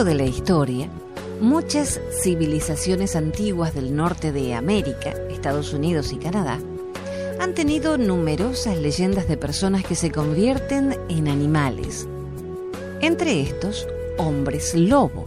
De 0.04 0.14
la 0.14 0.24
historia, 0.24 0.90
muchas 1.40 2.00
civilizaciones 2.22 3.16
antiguas 3.16 3.74
del 3.74 3.96
norte 3.96 4.30
de 4.30 4.54
América, 4.54 5.14
Estados 5.30 5.72
Unidos 5.72 6.12
y 6.12 6.16
Canadá, 6.16 6.58
han 7.40 7.54
tenido 7.54 7.96
numerosas 7.96 8.76
leyendas 8.76 9.26
de 9.26 9.38
personas 9.38 9.84
que 9.84 9.94
se 9.94 10.10
convierten 10.10 10.98
en 11.08 11.28
animales. 11.28 12.06
Entre 13.00 13.40
estos, 13.40 13.88
hombres 14.18 14.74
lobo. 14.74 15.24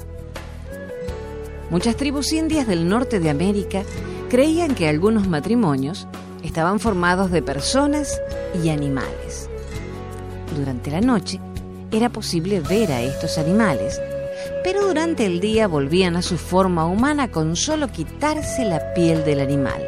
Muchas 1.71 1.95
tribus 1.95 2.31
indias 2.31 2.67
del 2.67 2.87
norte 2.87 3.19
de 3.19 3.31
América 3.31 3.81
creían 4.29 4.75
que 4.75 4.87
algunos 4.87 5.27
matrimonios 5.27 6.07
estaban 6.43 6.79
formados 6.79 7.31
de 7.31 7.41
personas 7.41 8.21
y 8.63 8.69
animales. 8.69 9.49
Durante 10.55 10.91
la 10.91 11.01
noche 11.01 11.39
era 11.91 12.09
posible 12.09 12.59
ver 12.59 12.91
a 12.91 13.01
estos 13.01 13.39
animales 13.39 13.99
pero 14.63 14.85
durante 14.85 15.25
el 15.25 15.39
día 15.39 15.67
volvían 15.67 16.15
a 16.15 16.21
su 16.21 16.37
forma 16.37 16.85
humana 16.85 17.31
con 17.31 17.55
solo 17.55 17.87
quitarse 17.87 18.65
la 18.65 18.93
piel 18.93 19.23
del 19.23 19.39
animal. 19.39 19.81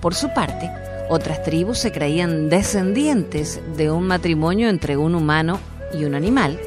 Por 0.00 0.14
su 0.14 0.32
parte, 0.32 0.70
otras 1.08 1.42
tribus 1.42 1.78
se 1.78 1.92
creían 1.92 2.48
descendientes 2.48 3.60
de 3.76 3.90
un 3.90 4.06
matrimonio 4.06 4.68
entre 4.68 4.96
un 4.96 5.14
humano 5.14 5.58
y 5.92 6.04
un 6.04 6.14
animal, 6.14 6.60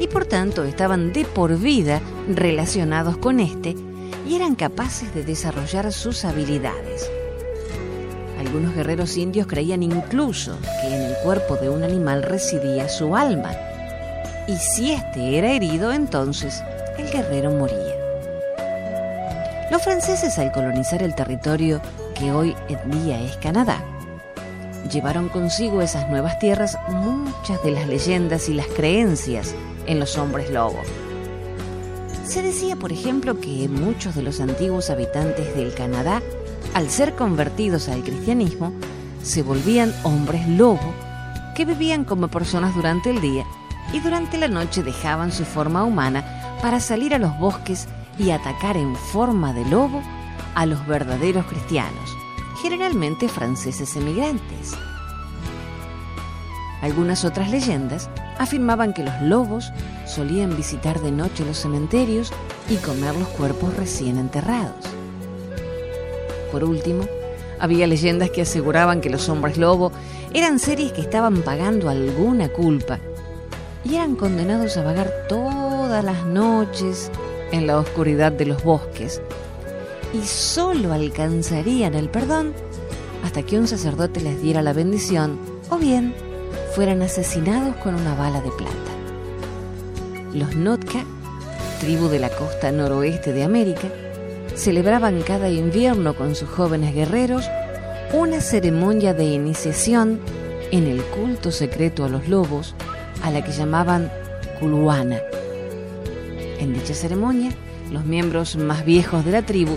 y 0.00 0.08
por 0.08 0.26
tanto 0.26 0.64
estaban 0.64 1.12
de 1.12 1.24
por 1.24 1.58
vida 1.58 2.00
relacionados 2.28 3.16
con 3.16 3.40
éste 3.40 3.74
y 4.28 4.34
eran 4.34 4.54
capaces 4.54 5.14
de 5.14 5.24
desarrollar 5.24 5.92
sus 5.92 6.24
habilidades. 6.24 7.10
Algunos 8.46 8.76
guerreros 8.76 9.16
indios 9.16 9.48
creían 9.48 9.82
incluso 9.82 10.56
que 10.80 10.86
en 10.86 11.02
el 11.02 11.14
cuerpo 11.24 11.56
de 11.56 11.68
un 11.68 11.82
animal 11.82 12.22
residía 12.22 12.88
su 12.88 13.16
alma. 13.16 13.50
Y 14.46 14.54
si 14.56 14.92
éste 14.92 15.36
era 15.36 15.50
herido, 15.50 15.92
entonces 15.92 16.62
el 16.96 17.10
guerrero 17.10 17.50
moría. 17.50 17.96
Los 19.72 19.82
franceses 19.82 20.38
al 20.38 20.52
colonizar 20.52 21.02
el 21.02 21.16
territorio 21.16 21.80
que 22.14 22.30
hoy 22.30 22.54
en 22.68 23.02
día 23.02 23.20
es 23.20 23.36
Canadá, 23.38 23.82
llevaron 24.92 25.28
consigo 25.28 25.82
esas 25.82 26.08
nuevas 26.08 26.38
tierras 26.38 26.78
muchas 26.88 27.60
de 27.64 27.72
las 27.72 27.88
leyendas 27.88 28.48
y 28.48 28.54
las 28.54 28.68
creencias 28.68 29.56
en 29.86 29.98
los 29.98 30.16
hombres 30.18 30.50
lobo. 30.50 30.82
Se 32.24 32.42
decía, 32.42 32.76
por 32.76 32.92
ejemplo, 32.92 33.40
que 33.40 33.68
muchos 33.68 34.14
de 34.14 34.22
los 34.22 34.40
antiguos 34.40 34.88
habitantes 34.88 35.56
del 35.56 35.74
Canadá 35.74 36.22
al 36.76 36.90
ser 36.90 37.14
convertidos 37.14 37.88
al 37.88 38.02
cristianismo, 38.02 38.70
se 39.22 39.42
volvían 39.42 39.94
hombres 40.02 40.46
lobo 40.46 40.92
que 41.54 41.64
vivían 41.64 42.04
como 42.04 42.28
personas 42.28 42.74
durante 42.74 43.08
el 43.08 43.22
día 43.22 43.46
y 43.94 44.00
durante 44.00 44.36
la 44.36 44.48
noche 44.48 44.82
dejaban 44.82 45.32
su 45.32 45.46
forma 45.46 45.84
humana 45.84 46.58
para 46.60 46.78
salir 46.80 47.14
a 47.14 47.18
los 47.18 47.38
bosques 47.38 47.88
y 48.18 48.28
atacar 48.28 48.76
en 48.76 48.94
forma 48.94 49.54
de 49.54 49.64
lobo 49.64 50.02
a 50.54 50.66
los 50.66 50.86
verdaderos 50.86 51.46
cristianos, 51.46 52.14
generalmente 52.60 53.26
franceses 53.26 53.96
emigrantes. 53.96 54.74
Algunas 56.82 57.24
otras 57.24 57.50
leyendas 57.50 58.10
afirmaban 58.38 58.92
que 58.92 59.02
los 59.02 59.22
lobos 59.22 59.72
solían 60.04 60.54
visitar 60.54 61.00
de 61.00 61.10
noche 61.10 61.42
los 61.46 61.56
cementerios 61.56 62.34
y 62.68 62.76
comer 62.76 63.16
los 63.16 63.28
cuerpos 63.28 63.74
recién 63.76 64.18
enterrados. 64.18 64.95
Por 66.56 66.64
último, 66.64 67.06
había 67.58 67.86
leyendas 67.86 68.30
que 68.30 68.40
aseguraban 68.40 69.02
que 69.02 69.10
los 69.10 69.28
hombres 69.28 69.58
lobo 69.58 69.92
eran 70.32 70.58
seres 70.58 70.90
que 70.90 71.02
estaban 71.02 71.42
pagando 71.42 71.90
alguna 71.90 72.48
culpa 72.48 72.98
y 73.84 73.96
eran 73.96 74.16
condenados 74.16 74.78
a 74.78 74.82
vagar 74.82 75.26
todas 75.28 76.02
las 76.02 76.24
noches 76.24 77.10
en 77.52 77.66
la 77.66 77.78
oscuridad 77.78 78.32
de 78.32 78.46
los 78.46 78.64
bosques 78.64 79.20
y 80.14 80.22
solo 80.26 80.94
alcanzarían 80.94 81.92
el 81.92 82.08
perdón 82.08 82.54
hasta 83.22 83.42
que 83.42 83.58
un 83.58 83.68
sacerdote 83.68 84.22
les 84.22 84.40
diera 84.40 84.62
la 84.62 84.72
bendición 84.72 85.38
o 85.68 85.76
bien 85.76 86.14
fueran 86.74 87.02
asesinados 87.02 87.76
con 87.76 87.94
una 87.94 88.14
bala 88.14 88.40
de 88.40 88.50
plata. 88.52 88.92
Los 90.32 90.56
Notka, 90.56 91.04
tribu 91.80 92.08
de 92.08 92.18
la 92.18 92.30
costa 92.30 92.72
noroeste 92.72 93.34
de 93.34 93.42
América, 93.42 93.88
celebraban 94.56 95.22
cada 95.22 95.50
invierno 95.50 96.14
con 96.14 96.34
sus 96.34 96.48
jóvenes 96.48 96.94
guerreros 96.94 97.44
una 98.12 98.40
ceremonia 98.40 99.14
de 99.14 99.24
iniciación 99.24 100.18
en 100.72 100.86
el 100.86 101.02
culto 101.02 101.52
secreto 101.52 102.04
a 102.04 102.08
los 102.08 102.28
lobos, 102.28 102.74
a 103.22 103.30
la 103.30 103.44
que 103.44 103.52
llamaban 103.52 104.10
Kuluana. 104.58 105.20
En 106.58 106.72
dicha 106.72 106.94
ceremonia, 106.94 107.50
los 107.92 108.04
miembros 108.04 108.56
más 108.56 108.84
viejos 108.84 109.24
de 109.24 109.32
la 109.32 109.42
tribu 109.42 109.76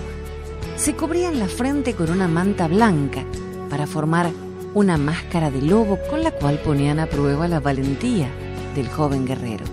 se 0.78 0.96
cubrían 0.96 1.40
la 1.40 1.48
frente 1.48 1.94
con 1.94 2.10
una 2.10 2.28
manta 2.28 2.68
blanca 2.68 3.26
para 3.70 3.86
formar 3.86 4.32
una 4.74 4.98
máscara 4.98 5.52
de 5.52 5.62
lobo 5.62 6.00
con 6.10 6.24
la 6.24 6.32
cual 6.32 6.60
ponían 6.60 7.00
a 7.00 7.08
prueba 7.08 7.48
la 7.48 7.60
valentía 7.60 8.30
del 8.76 8.88
joven 8.88 9.26
guerrero. 9.26 9.66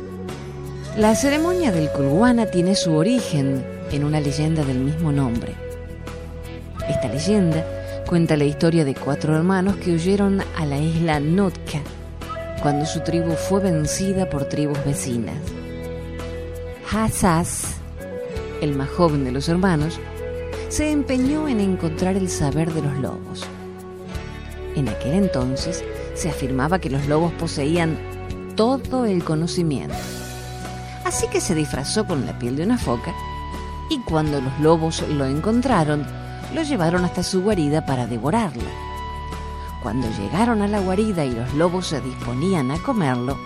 La 0.97 1.15
ceremonia 1.15 1.71
del 1.71 1.91
Kuluana 1.91 2.47
tiene 2.47 2.75
su 2.75 2.95
origen 2.95 3.76
en 3.93 4.05
una 4.05 4.21
leyenda 4.21 4.65
del 4.65 4.79
mismo 4.79 5.13
nombre. 5.13 5.55
Esta 6.89 7.09
leyenda 7.09 7.65
cuenta 8.07 8.37
la 8.37 8.45
historia 8.45 8.85
de 8.85 8.95
cuatro 8.95 9.37
hermanos 9.37 9.77
que 9.77 9.93
huyeron 9.93 10.41
a 10.57 10.67
la 10.67 10.79
isla 10.79 11.21
Notka 11.21 11.81
cuando 12.63 12.87
su 12.87 13.01
tribu 13.01 13.33
fue 13.33 13.61
vencida 13.61 14.29
por 14.29 14.49
tribus 14.49 14.83
vecinas. 14.85 15.37
Hassas, 16.91 17.77
el 18.61 18.75
más 18.75 18.89
joven 18.91 19.25
de 19.25 19.33
los 19.33 19.49
hermanos, 19.49 19.99
se 20.69 20.91
empeñó 20.91 21.49
en 21.49 21.61
encontrar 21.61 22.17
el 22.17 22.29
saber 22.29 22.73
de 22.73 22.83
los 22.83 22.97
lobos. 22.99 23.45
En 24.75 24.89
aquel 24.89 25.15
entonces 25.15 25.85
se 26.15 26.29
afirmaba 26.29 26.79
que 26.79 26.91
los 26.91 27.07
lobos 27.07 27.33
poseían 27.35 27.97
todo 28.57 29.05
el 29.05 29.23
conocimiento. 29.25 29.97
Así 31.05 31.29
que 31.29 31.41
se 31.41 31.55
disfrazó 31.55 32.07
con 32.07 32.27
la 32.27 32.39
piel 32.39 32.57
de 32.57 32.65
una 32.65 32.79
foca 32.79 33.15
y 33.89 33.99
cuando 34.01 34.41
los 34.41 34.59
lobos 34.61 35.03
lo 35.09 35.25
encontraron, 35.27 36.07
lo 36.55 36.63
llevaron 36.63 37.05
hasta 37.05 37.23
su 37.23 37.43
guarida 37.43 37.87
para 37.87 38.07
devorarlo. 38.07 38.65
Cuando 39.83 40.09
llegaron 40.19 40.63
a 40.63 40.69
la 40.69 40.81
guarida 40.81 41.25
y 41.25 41.31
los 41.31 41.55
lobos 41.55 41.89
se 41.89 42.01
disponían 42.01 42.71
a 42.71 42.83
comerlo, 42.83 43.37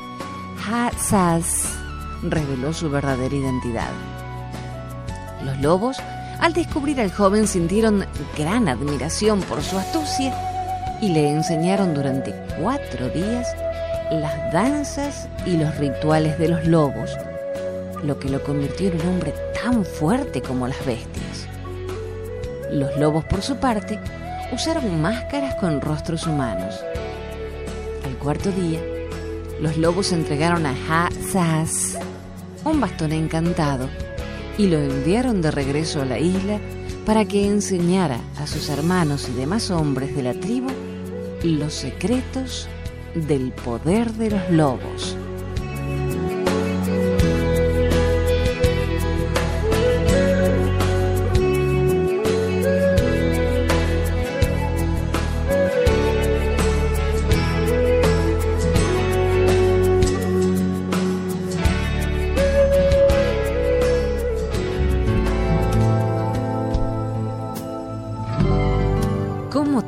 Hassas 0.67 1.77
reveló 2.23 2.73
su 2.73 2.91
verdadera 2.91 3.35
identidad. 3.35 3.91
Los 5.45 5.59
lobos, 5.61 5.99
al 6.39 6.53
descubrir 6.53 7.01
al 7.01 7.13
joven, 7.13 7.47
sintieron 7.47 8.07
gran 8.37 8.69
admiración 8.69 9.41
por 9.43 9.63
su 9.63 9.79
astucia 9.79 10.35
y 11.01 11.09
le 11.11 11.31
enseñaron 11.31 11.95
durante 11.95 12.35
cuatro 12.61 13.09
días 13.09 13.47
las 14.11 14.53
danzas 14.53 15.29
y 15.47 15.57
los 15.57 15.77
rituales 15.79 16.39
de 16.39 16.49
los 16.49 16.67
lobos, 16.67 17.11
lo 18.05 18.19
que 18.19 18.29
lo 18.29 18.43
convirtió 18.43 18.89
en 18.89 19.01
un 19.01 19.09
hombre 19.09 19.35
tan 19.63 19.85
fuerte 19.85 20.43
como 20.43 20.69
las 20.69 20.85
bestias. 20.85 21.49
Los 22.71 22.97
lobos, 22.99 23.25
por 23.25 23.43
su 23.43 23.57
parte, 23.57 23.99
usaron 24.53 25.01
máscaras 25.01 25.57
con 25.57 25.81
rostros 25.81 26.27
humanos 26.27 26.81
cuarto 28.21 28.53
día, 28.53 28.81
los 29.61 29.79
lobos 29.79 30.13
entregaron 30.13 30.67
a 30.67 30.75
Ha-Zaz 30.89 31.99
un 32.65 32.79
bastón 32.79 33.13
encantado 33.13 33.89
y 34.59 34.67
lo 34.67 34.79
enviaron 34.79 35.41
de 35.41 35.51
regreso 35.51 36.03
a 36.03 36.05
la 36.05 36.19
isla 36.19 36.61
para 37.07 37.25
que 37.25 37.47
enseñara 37.47 38.21
a 38.37 38.47
sus 38.47 38.69
hermanos 38.69 39.27
y 39.31 39.33
demás 39.33 39.71
hombres 39.71 40.15
de 40.15 40.23
la 40.23 40.35
tribu 40.35 40.69
los 41.43 41.73
secretos 41.73 42.69
del 43.15 43.53
poder 43.53 44.13
de 44.13 44.31
los 44.31 44.51
lobos. 44.51 45.17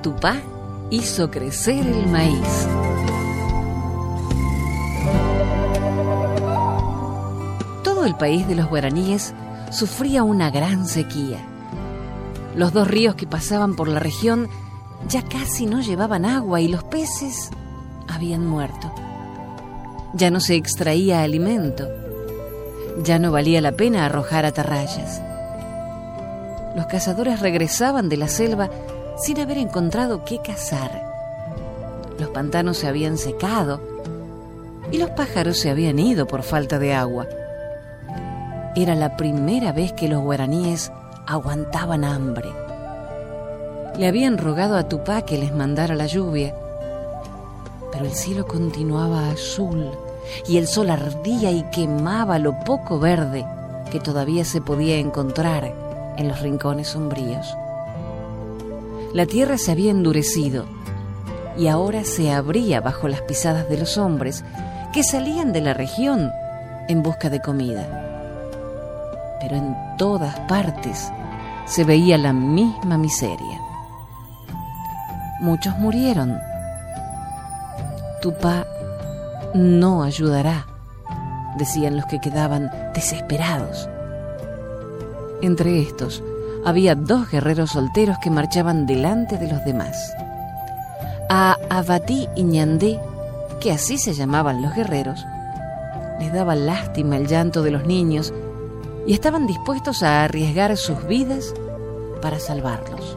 Tupá 0.02 0.34
hizo 0.90 1.30
crecer 1.30 1.86
el 1.86 2.08
maíz. 2.08 2.66
Todo 7.84 8.04
el 8.04 8.16
país 8.16 8.48
de 8.48 8.56
los 8.56 8.68
guaraníes 8.68 9.32
sufría 9.70 10.24
una 10.24 10.50
gran 10.50 10.88
sequía. 10.88 11.38
Los 12.56 12.72
dos 12.72 12.88
ríos 12.88 13.14
que 13.14 13.28
pasaban 13.28 13.76
por 13.76 13.86
la 13.86 14.00
región 14.00 14.48
ya 15.08 15.22
casi 15.22 15.66
no 15.66 15.80
llevaban 15.80 16.24
agua 16.24 16.60
y 16.60 16.66
los 16.66 16.82
peces 16.82 17.50
habían 18.08 18.44
muerto. 18.44 18.92
Ya 20.14 20.32
no 20.32 20.40
se 20.40 20.56
extraía 20.56 21.22
alimento. 21.22 21.88
Ya 23.04 23.20
no 23.20 23.30
valía 23.30 23.60
la 23.60 23.72
pena 23.72 24.04
arrojar 24.04 24.46
atarrayas. 24.46 25.22
Los 26.74 26.86
cazadores 26.86 27.38
regresaban 27.38 28.08
de 28.08 28.16
la 28.16 28.28
selva 28.28 28.68
sin 29.16 29.40
haber 29.40 29.58
encontrado 29.58 30.24
qué 30.24 30.38
cazar. 30.38 31.02
Los 32.18 32.30
pantanos 32.30 32.78
se 32.78 32.88
habían 32.88 33.18
secado 33.18 33.80
y 34.90 34.98
los 34.98 35.10
pájaros 35.10 35.58
se 35.58 35.70
habían 35.70 35.98
ido 35.98 36.26
por 36.26 36.42
falta 36.42 36.78
de 36.78 36.94
agua. 36.94 37.26
Era 38.74 38.94
la 38.94 39.16
primera 39.16 39.72
vez 39.72 39.92
que 39.92 40.08
los 40.08 40.22
guaraníes 40.22 40.92
aguantaban 41.26 42.04
hambre. 42.04 42.50
Le 43.96 44.06
habían 44.06 44.38
rogado 44.38 44.76
a 44.76 44.88
Tupá 44.88 45.22
que 45.22 45.38
les 45.38 45.52
mandara 45.52 45.94
la 45.94 46.06
lluvia, 46.06 46.54
pero 47.90 48.06
el 48.06 48.12
cielo 48.12 48.46
continuaba 48.46 49.30
azul 49.30 49.90
y 50.48 50.56
el 50.56 50.66
sol 50.66 50.90
ardía 50.90 51.50
y 51.50 51.62
quemaba 51.70 52.38
lo 52.38 52.58
poco 52.60 52.98
verde 52.98 53.44
que 53.90 54.00
todavía 54.00 54.44
se 54.44 54.62
podía 54.62 54.96
encontrar 54.96 55.72
en 56.16 56.28
los 56.28 56.40
rincones 56.40 56.88
sombríos. 56.88 57.54
La 59.12 59.26
tierra 59.26 59.58
se 59.58 59.72
había 59.72 59.90
endurecido 59.90 60.64
y 61.58 61.68
ahora 61.68 62.02
se 62.04 62.32
abría 62.32 62.80
bajo 62.80 63.08
las 63.08 63.20
pisadas 63.22 63.68
de 63.68 63.76
los 63.76 63.98
hombres 63.98 64.42
que 64.92 65.02
salían 65.02 65.52
de 65.52 65.60
la 65.60 65.74
región 65.74 66.30
en 66.88 67.02
busca 67.02 67.28
de 67.28 67.40
comida. 67.40 67.86
Pero 69.38 69.56
en 69.56 69.76
todas 69.98 70.40
partes 70.40 71.12
se 71.66 71.84
veía 71.84 72.16
la 72.16 72.32
misma 72.32 72.96
miseria. 72.96 73.60
Muchos 75.40 75.76
murieron. 75.78 76.38
Tupá 78.22 78.66
no 79.52 80.04
ayudará, 80.04 80.66
decían 81.58 81.96
los 81.96 82.06
que 82.06 82.18
quedaban 82.18 82.70
desesperados. 82.94 83.90
Entre 85.42 85.82
estos 85.82 86.22
había 86.64 86.94
dos 86.94 87.30
guerreros 87.30 87.70
solteros 87.70 88.18
que 88.18 88.30
marchaban 88.30 88.86
delante 88.86 89.38
de 89.38 89.48
los 89.48 89.64
demás. 89.64 90.14
A 91.28 91.56
Abatí 91.70 92.28
y 92.36 92.44
Ñandé, 92.44 93.00
que 93.60 93.72
así 93.72 93.98
se 93.98 94.14
llamaban 94.14 94.62
los 94.62 94.74
guerreros, 94.74 95.24
les 96.20 96.32
daba 96.32 96.54
lástima 96.54 97.16
el 97.16 97.26
llanto 97.26 97.62
de 97.62 97.70
los 97.70 97.86
niños 97.86 98.32
y 99.06 99.14
estaban 99.14 99.46
dispuestos 99.46 100.02
a 100.02 100.24
arriesgar 100.24 100.76
sus 100.76 101.06
vidas 101.06 101.54
para 102.20 102.38
salvarlos. 102.38 103.16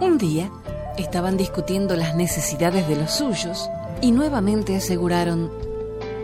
Un 0.00 0.18
día 0.18 0.50
estaban 0.96 1.36
discutiendo 1.36 1.94
las 1.94 2.16
necesidades 2.16 2.88
de 2.88 2.96
los 2.96 3.12
suyos 3.12 3.70
y 4.00 4.10
nuevamente 4.10 4.76
aseguraron 4.76 5.50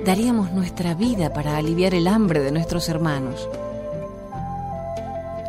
daríamos 0.04 0.52
nuestra 0.52 0.94
vida 0.94 1.32
para 1.32 1.56
aliviar 1.56 1.94
el 1.94 2.06
hambre 2.08 2.40
de 2.40 2.52
nuestros 2.52 2.88
hermanos. 2.90 3.48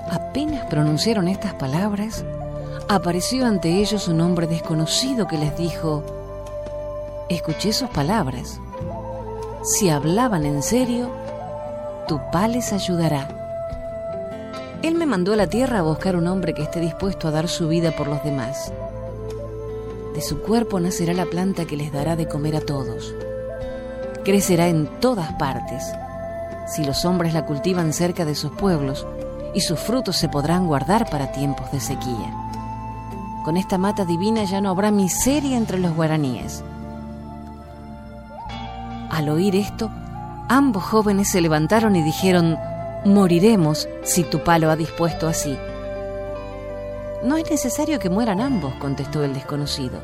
Apenas 0.09 0.65
pronunciaron 0.67 1.27
estas 1.27 1.53
palabras, 1.55 2.23
apareció 2.87 3.45
ante 3.45 3.81
ellos 3.81 4.07
un 4.07 4.21
hombre 4.21 4.47
desconocido 4.47 5.27
que 5.27 5.37
les 5.37 5.57
dijo, 5.57 6.03
escuché 7.27 7.73
sus 7.73 7.89
palabras. 7.89 8.61
Si 9.63 9.89
hablaban 9.89 10.45
en 10.45 10.63
serio, 10.63 11.09
tu 12.07 12.21
pa 12.31 12.47
les 12.47 12.71
ayudará. 12.71 13.27
Él 14.83 14.95
me 14.95 15.05
mandó 15.05 15.33
a 15.33 15.37
la 15.37 15.47
tierra 15.47 15.79
a 15.79 15.83
buscar 15.83 16.15
un 16.15 16.27
hombre 16.27 16.53
que 16.53 16.63
esté 16.63 16.79
dispuesto 16.79 17.27
a 17.27 17.31
dar 17.31 17.49
su 17.49 17.67
vida 17.67 17.91
por 17.91 18.07
los 18.07 18.23
demás. 18.23 18.71
De 20.13 20.21
su 20.21 20.39
cuerpo 20.39 20.79
nacerá 20.79 21.13
la 21.13 21.25
planta 21.25 21.65
que 21.65 21.75
les 21.75 21.91
dará 21.91 22.15
de 22.15 22.27
comer 22.27 22.55
a 22.55 22.61
todos 22.61 23.13
crecerá 24.25 24.67
en 24.67 24.87
todas 24.99 25.31
partes. 25.33 25.83
Si 26.67 26.83
los 26.83 27.05
hombres 27.05 27.33
la 27.33 27.45
cultivan 27.45 27.93
cerca 27.93 28.25
de 28.25 28.35
sus 28.35 28.51
pueblos, 28.51 29.07
y 29.55 29.61
sus 29.61 29.79
frutos 29.79 30.17
se 30.17 30.27
podrán 30.27 30.67
guardar 30.67 31.09
para 31.09 31.31
tiempos 31.31 31.71
de 31.71 31.79
sequía. 31.79 32.33
Con 33.45 33.55
esta 33.55 33.77
mata 33.77 34.03
divina 34.03 34.43
ya 34.43 34.59
no 34.59 34.69
habrá 34.69 34.91
miseria 34.91 35.55
entre 35.55 35.79
los 35.79 35.95
guaraníes. 35.95 36.63
Al 39.09 39.29
oír 39.29 39.55
esto, 39.55 39.89
ambos 40.49 40.83
jóvenes 40.83 41.29
se 41.29 41.39
levantaron 41.39 41.95
y 41.95 42.03
dijeron, 42.03 42.57
moriremos 43.05 43.87
si 44.03 44.23
tu 44.23 44.43
palo 44.43 44.69
ha 44.69 44.75
dispuesto 44.75 45.27
así. 45.27 45.57
No 47.23 47.37
es 47.37 47.49
necesario 47.49 47.97
que 47.97 48.09
mueran 48.09 48.41
ambos, 48.41 48.73
contestó 48.75 49.23
el 49.23 49.33
desconocido. 49.33 50.01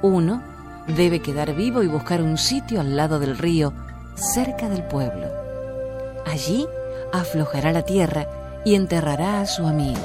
Uno 0.00 0.42
debe 0.86 1.20
quedar 1.20 1.54
vivo 1.54 1.82
y 1.82 1.86
buscar 1.86 2.22
un 2.22 2.38
sitio 2.38 2.80
al 2.80 2.96
lado 2.96 3.18
del 3.18 3.38
río, 3.38 3.72
cerca 4.14 4.68
del 4.68 4.84
pueblo. 4.84 5.28
Allí 6.26 6.66
aflojará 7.12 7.72
la 7.72 7.82
tierra 7.82 8.26
y 8.64 8.74
enterrará 8.74 9.40
a 9.40 9.46
su 9.46 9.66
amigo. 9.66 10.00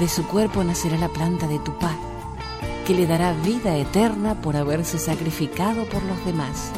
De 0.00 0.08
su 0.08 0.26
cuerpo 0.26 0.62
nacerá 0.64 0.96
la 0.98 1.08
planta 1.08 1.46
de 1.46 1.58
Tupá, 1.58 1.96
que 2.86 2.94
le 2.94 3.06
dará 3.06 3.32
vida 3.32 3.76
eterna 3.76 4.34
por 4.34 4.56
haberse 4.56 4.98
sacrificado 4.98 5.84
por 5.86 6.02
los 6.04 6.24
demás. 6.24 6.70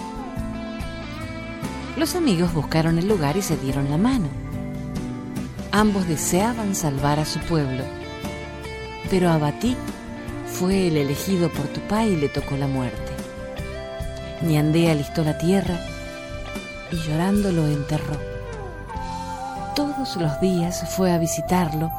Los 1.96 2.14
amigos 2.14 2.54
buscaron 2.54 2.98
el 2.98 3.08
lugar 3.08 3.36
y 3.36 3.42
se 3.42 3.56
dieron 3.56 3.90
la 3.90 3.98
mano. 3.98 4.28
Ambos 5.72 6.08
deseaban 6.08 6.74
salvar 6.74 7.20
a 7.20 7.24
su 7.24 7.38
pueblo, 7.40 7.84
pero 9.10 9.30
Abatí 9.30 9.76
fue 10.60 10.88
el 10.88 10.98
elegido 10.98 11.48
por 11.48 11.68
Tupá 11.68 12.04
y 12.04 12.16
le 12.16 12.28
tocó 12.28 12.54
la 12.54 12.66
muerte. 12.66 13.12
Ñandé 14.42 14.90
alistó 14.90 15.24
la 15.24 15.38
tierra 15.38 15.80
y 16.92 16.96
llorando 16.96 17.50
lo 17.50 17.66
enterró. 17.66 18.18
Todos 19.74 20.16
los 20.16 20.38
días 20.42 20.84
fue 20.94 21.12
a 21.12 21.18
visitarlo 21.18 21.90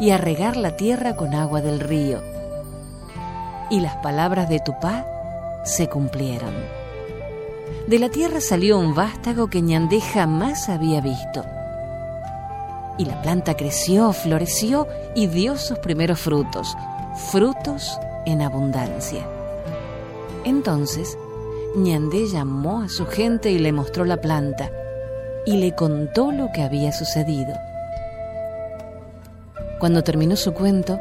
y 0.00 0.10
a 0.10 0.18
regar 0.18 0.56
la 0.56 0.72
tierra 0.76 1.14
con 1.14 1.32
agua 1.32 1.60
del 1.60 1.78
río. 1.78 2.20
Y 3.70 3.78
las 3.78 3.94
palabras 3.98 4.48
de 4.48 4.58
Tupá 4.58 5.06
se 5.62 5.88
cumplieron. 5.88 6.54
De 7.86 8.00
la 8.00 8.08
tierra 8.08 8.40
salió 8.40 8.80
un 8.80 8.96
vástago 8.96 9.46
que 9.46 9.62
Ñandé 9.62 10.00
jamás 10.00 10.68
había 10.68 11.00
visto. 11.00 11.44
Y 12.98 13.04
la 13.04 13.22
planta 13.22 13.54
creció, 13.54 14.12
floreció 14.12 14.88
y 15.14 15.28
dio 15.28 15.56
sus 15.56 15.78
primeros 15.78 16.18
frutos, 16.18 16.76
frutos 17.30 18.00
en 18.28 18.42
abundancia. 18.42 19.26
Entonces, 20.44 21.18
Ñandé 21.74 22.26
llamó 22.26 22.82
a 22.82 22.88
su 22.88 23.06
gente 23.06 23.50
y 23.50 23.58
le 23.58 23.72
mostró 23.72 24.04
la 24.04 24.20
planta 24.20 24.70
y 25.46 25.56
le 25.56 25.74
contó 25.74 26.30
lo 26.30 26.50
que 26.52 26.62
había 26.62 26.92
sucedido. 26.92 27.54
Cuando 29.78 30.02
terminó 30.02 30.36
su 30.36 30.52
cuento, 30.52 30.98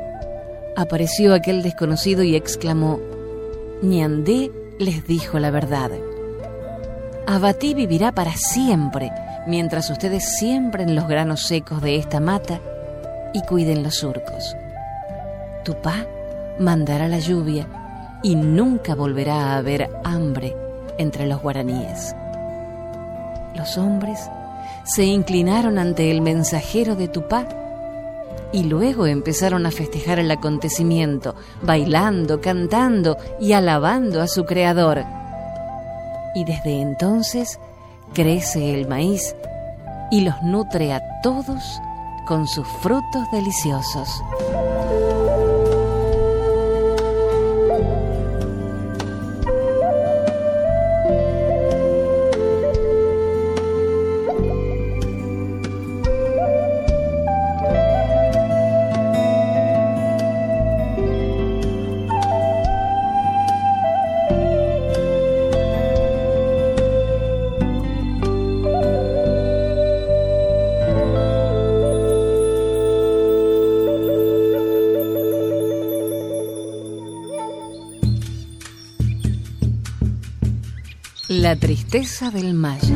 apareció 0.75 1.33
aquel 1.33 1.63
desconocido 1.63 2.23
y 2.23 2.35
exclamó, 2.35 2.99
Ñandé 3.81 4.51
les 4.79 5.05
dijo 5.05 5.39
la 5.39 5.51
verdad. 5.51 5.91
Abatí 7.25 7.73
vivirá 7.73 8.13
para 8.13 8.33
siempre 8.35 9.11
mientras 9.47 9.89
ustedes 9.89 10.37
siembren 10.37 10.95
los 10.95 11.07
granos 11.07 11.41
secos 11.41 11.81
de 11.81 11.97
esta 11.97 12.19
mata 12.19 12.61
y 13.33 13.41
cuiden 13.41 13.83
los 13.83 13.95
surcos. 13.95 14.55
Tupá 15.63 16.07
mandará 16.59 17.07
la 17.07 17.19
lluvia 17.19 17.67
y 18.23 18.35
nunca 18.35 18.95
volverá 18.95 19.53
a 19.53 19.57
haber 19.57 19.89
hambre 20.03 20.55
entre 20.97 21.27
los 21.27 21.41
guaraníes. 21.41 22.15
Los 23.55 23.77
hombres 23.77 24.19
se 24.83 25.03
inclinaron 25.03 25.77
ante 25.77 26.11
el 26.11 26.21
mensajero 26.21 26.95
de 26.95 27.07
Tupá 27.07 27.47
y 28.51 28.63
luego 28.63 29.05
empezaron 29.07 29.65
a 29.65 29.71
festejar 29.71 30.19
el 30.19 30.31
acontecimiento, 30.31 31.35
bailando, 31.61 32.39
cantando 32.39 33.17
y 33.39 33.53
alabando 33.53 34.21
a 34.21 34.27
su 34.27 34.45
creador. 34.45 35.03
Y 36.33 36.45
desde 36.45 36.81
entonces 36.81 37.59
crece 38.13 38.73
el 38.73 38.87
maíz 38.87 39.35
y 40.11 40.21
los 40.21 40.41
nutre 40.43 40.93
a 40.93 41.01
todos 41.21 41.81
con 42.25 42.47
sus 42.47 42.67
frutos 42.81 43.29
deliciosos. 43.31 44.07
La 81.47 81.55
tristeza 81.55 82.29
del 82.29 82.53
Maya. 82.53 82.93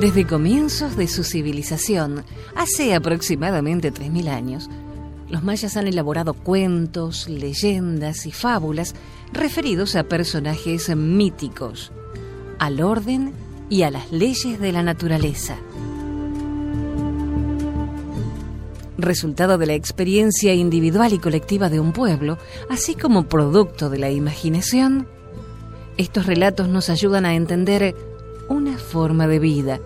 Desde 0.00 0.24
comienzos 0.24 0.96
de 0.96 1.08
su 1.08 1.24
civilización, 1.24 2.24
hace 2.54 2.94
aproximadamente 2.94 3.92
3.000 3.92 4.28
años, 4.28 4.70
los 5.28 5.42
mayas 5.42 5.76
han 5.76 5.88
elaborado 5.88 6.34
cuentos, 6.34 7.28
leyendas 7.28 8.26
y 8.26 8.30
fábulas 8.30 8.94
referidos 9.32 9.96
a 9.96 10.04
personajes 10.04 10.94
míticos, 10.94 11.90
al 12.60 12.80
orden 12.80 13.32
y 13.68 13.82
a 13.82 13.90
las 13.90 14.12
leyes 14.12 14.60
de 14.60 14.70
la 14.70 14.84
naturaleza. 14.84 15.56
Resultado 18.98 19.56
de 19.56 19.66
la 19.66 19.74
experiencia 19.74 20.52
individual 20.52 21.12
y 21.12 21.18
colectiva 21.18 21.70
de 21.70 21.80
un 21.80 21.92
pueblo, 21.92 22.36
así 22.68 22.94
como 22.94 23.28
producto 23.28 23.88
de 23.88 23.98
la 23.98 24.10
imaginación, 24.10 25.06
estos 25.96 26.26
relatos 26.26 26.68
nos 26.68 26.90
ayudan 26.90 27.24
a 27.24 27.34
entender 27.34 27.94
una 28.48 28.76
forma 28.76 29.26
de 29.26 29.38
vida 29.38 29.80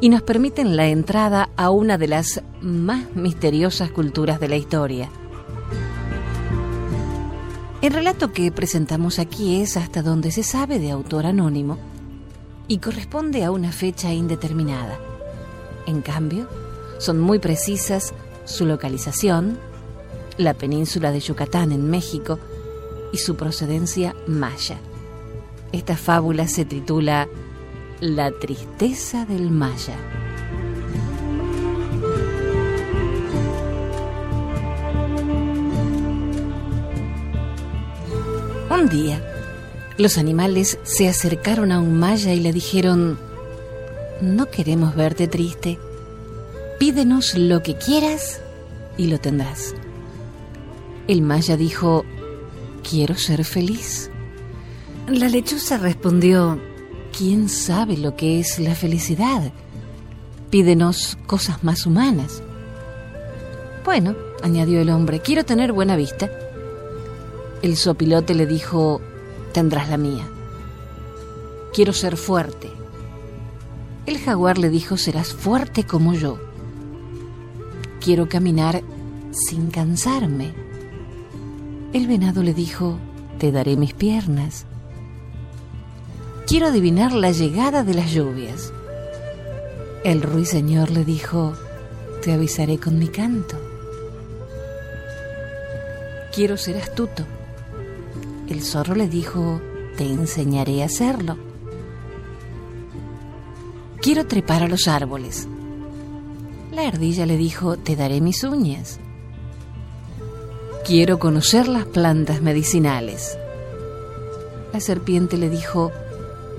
y 0.00 0.08
nos 0.08 0.22
permiten 0.22 0.76
la 0.76 0.88
entrada 0.88 1.50
a 1.56 1.70
una 1.70 1.98
de 1.98 2.08
las 2.08 2.42
más 2.60 3.14
misteriosas 3.14 3.90
culturas 3.90 4.40
de 4.40 4.48
la 4.48 4.56
historia. 4.56 5.10
El 7.82 7.92
relato 7.92 8.32
que 8.32 8.50
presentamos 8.50 9.18
aquí 9.18 9.60
es 9.60 9.76
hasta 9.76 10.02
donde 10.02 10.30
se 10.30 10.42
sabe 10.42 10.78
de 10.78 10.90
autor 10.90 11.26
anónimo 11.26 11.78
y 12.68 12.78
corresponde 12.78 13.44
a 13.44 13.50
una 13.50 13.70
fecha 13.70 14.12
indeterminada. 14.12 14.98
En 15.86 16.02
cambio, 16.02 16.48
son 16.98 17.20
muy 17.20 17.38
precisas 17.38 18.12
su 18.46 18.64
localización, 18.64 19.58
la 20.38 20.54
península 20.54 21.12
de 21.12 21.20
Yucatán 21.20 21.72
en 21.72 21.90
México 21.90 22.38
y 23.12 23.18
su 23.18 23.36
procedencia 23.36 24.14
maya. 24.26 24.78
Esta 25.72 25.96
fábula 25.96 26.48
se 26.48 26.64
titula 26.64 27.28
La 28.00 28.30
tristeza 28.30 29.26
del 29.26 29.50
maya. 29.50 29.96
Un 38.70 38.88
día, 38.88 39.22
los 39.98 40.18
animales 40.18 40.78
se 40.84 41.08
acercaron 41.08 41.72
a 41.72 41.80
un 41.80 41.98
maya 41.98 42.32
y 42.32 42.40
le 42.40 42.52
dijeron, 42.52 43.18
no 44.20 44.46
queremos 44.46 44.94
verte 44.94 45.28
triste 45.28 45.78
Pídenos 46.78 47.34
lo 47.34 47.62
que 47.62 47.74
quieras 47.74 48.42
y 48.98 49.06
lo 49.06 49.18
tendrás. 49.18 49.74
El 51.08 51.22
maya 51.22 51.56
dijo, 51.56 52.04
quiero 52.88 53.14
ser 53.14 53.46
feliz. 53.46 54.10
La 55.08 55.30
lechuza 55.30 55.78
respondió, 55.78 56.60
¿quién 57.16 57.48
sabe 57.48 57.96
lo 57.96 58.14
que 58.14 58.40
es 58.40 58.58
la 58.58 58.74
felicidad? 58.74 59.52
Pídenos 60.50 61.16
cosas 61.26 61.64
más 61.64 61.86
humanas. 61.86 62.42
Bueno, 63.82 64.14
añadió 64.42 64.78
el 64.82 64.90
hombre, 64.90 65.20
quiero 65.20 65.46
tener 65.46 65.72
buena 65.72 65.96
vista. 65.96 66.30
El 67.62 67.78
sopilote 67.78 68.34
le 68.34 68.44
dijo, 68.44 69.00
tendrás 69.54 69.88
la 69.88 69.96
mía. 69.96 70.28
Quiero 71.72 71.94
ser 71.94 72.18
fuerte. 72.18 72.70
El 74.04 74.18
jaguar 74.18 74.58
le 74.58 74.68
dijo, 74.68 74.98
serás 74.98 75.32
fuerte 75.32 75.84
como 75.84 76.12
yo 76.12 76.45
quiero 78.06 78.28
caminar 78.28 78.84
sin 79.32 79.68
cansarme. 79.68 80.54
El 81.92 82.06
venado 82.06 82.44
le 82.44 82.54
dijo, 82.54 83.00
te 83.40 83.50
daré 83.50 83.76
mis 83.76 83.94
piernas. 83.94 84.64
Quiero 86.46 86.68
adivinar 86.68 87.12
la 87.12 87.32
llegada 87.32 87.82
de 87.82 87.94
las 87.94 88.12
lluvias. 88.12 88.72
El 90.04 90.22
ruiseñor 90.22 90.92
le 90.92 91.04
dijo, 91.04 91.54
te 92.22 92.32
avisaré 92.32 92.78
con 92.78 92.96
mi 92.96 93.08
canto. 93.08 93.56
Quiero 96.32 96.56
ser 96.56 96.76
astuto. 96.76 97.24
El 98.48 98.62
zorro 98.62 98.94
le 98.94 99.08
dijo, 99.08 99.60
te 99.96 100.04
enseñaré 100.04 100.84
a 100.84 100.86
hacerlo. 100.86 101.36
Quiero 104.00 104.28
trepar 104.28 104.62
a 104.62 104.68
los 104.68 104.86
árboles. 104.86 105.48
La 106.76 106.88
ardilla 106.88 107.24
le 107.24 107.38
dijo, 107.38 107.78
te 107.78 107.96
daré 107.96 108.20
mis 108.20 108.44
uñas. 108.44 109.00
Quiero 110.84 111.18
conocer 111.18 111.68
las 111.68 111.86
plantas 111.86 112.42
medicinales. 112.42 113.38
La 114.74 114.80
serpiente 114.80 115.38
le 115.38 115.48
dijo, 115.48 115.90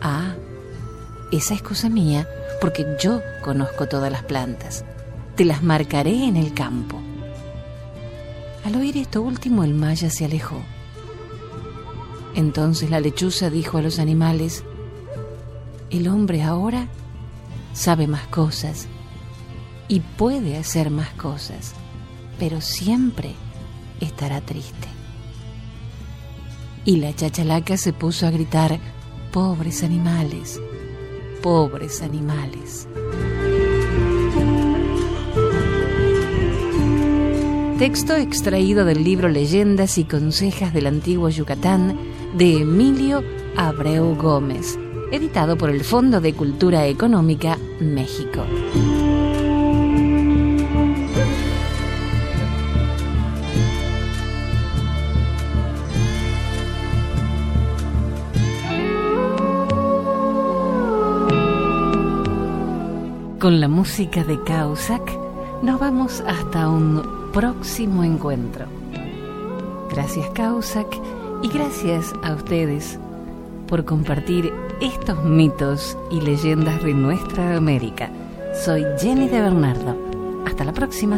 ah, 0.02 0.34
esa 1.32 1.54
es 1.54 1.62
cosa 1.62 1.90
mía, 1.90 2.28
porque 2.60 2.84
yo 3.00 3.22
conozco 3.44 3.88
todas 3.88 4.12
las 4.12 4.24
plantas. 4.24 4.84
Te 5.36 5.46
las 5.46 5.62
marcaré 5.62 6.24
en 6.24 6.36
el 6.36 6.52
campo. 6.56 7.00
Al 8.66 8.76
oír 8.76 8.98
esto 8.98 9.22
último, 9.22 9.64
el 9.64 9.76
maya 9.76 10.10
se 10.10 10.26
alejó. 10.26 10.64
Entonces 12.34 12.90
la 12.90 13.02
lechuza 13.02 13.52
dijo 13.52 13.78
a 13.78 13.84
los 13.84 14.00
animales, 14.00 14.64
el 15.92 16.08
hombre 16.08 16.42
ahora 16.42 16.88
sabe 17.74 18.08
más 18.08 18.26
cosas 18.30 18.88
y 19.88 20.02
puede 20.02 20.58
hacer 20.58 20.90
más 20.90 21.10
cosas, 21.12 21.74
pero 22.40 22.62
siempre 22.62 23.34
estará 24.00 24.42
triste. 24.42 24.88
Y 26.86 26.98
la 26.98 27.14
chachalaca 27.14 27.78
se 27.78 27.94
puso 27.94 28.28
a 28.28 28.32
gritar, 28.32 28.80
pobres 29.32 29.84
animales, 29.84 30.60
pobres 31.42 32.02
animales. 32.02 32.88
Texto 37.78 38.16
extraído 38.16 38.86
del 38.86 39.04
libro 39.04 39.30
Leyendas 39.30 40.00
y 40.00 40.06
Consejas 40.06 40.74
del 40.74 40.88
Antiguo 40.88 41.30
Yucatán 41.30 41.96
de 42.36 42.62
Emilio 42.62 43.24
Abreu 43.56 44.16
Gómez, 44.16 44.80
editado 45.12 45.58
por 45.58 45.70
el 45.70 45.84
Fondo 45.84 46.20
de 46.20 46.34
Cultura 46.34 46.88
Económica 46.88 47.58
México. 47.80 48.44
Con 63.48 63.62
la 63.62 63.70
música 63.70 64.26
de 64.26 64.44
Causac 64.44 65.10
nos 65.62 65.80
vamos 65.80 66.22
hasta 66.28 66.68
un 66.68 67.32
próximo 67.32 68.04
encuentro. 68.04 68.66
Gracias 69.90 70.30
Causac 70.32 71.00
y 71.42 71.48
gracias 71.48 72.14
a 72.24 72.34
ustedes 72.34 73.00
por 73.70 73.86
compartir 73.86 74.52
estos 74.82 75.24
mitos 75.24 75.98
y 76.12 76.20
leyendas 76.20 76.84
de 76.84 76.94
nuestra 76.94 77.56
América. 77.56 78.10
Soy 78.66 78.84
Jenny 79.00 79.30
de 79.30 79.40
Bernardo. 79.40 79.96
Hasta 80.46 80.66
la 80.66 80.74
próxima. 80.74 81.18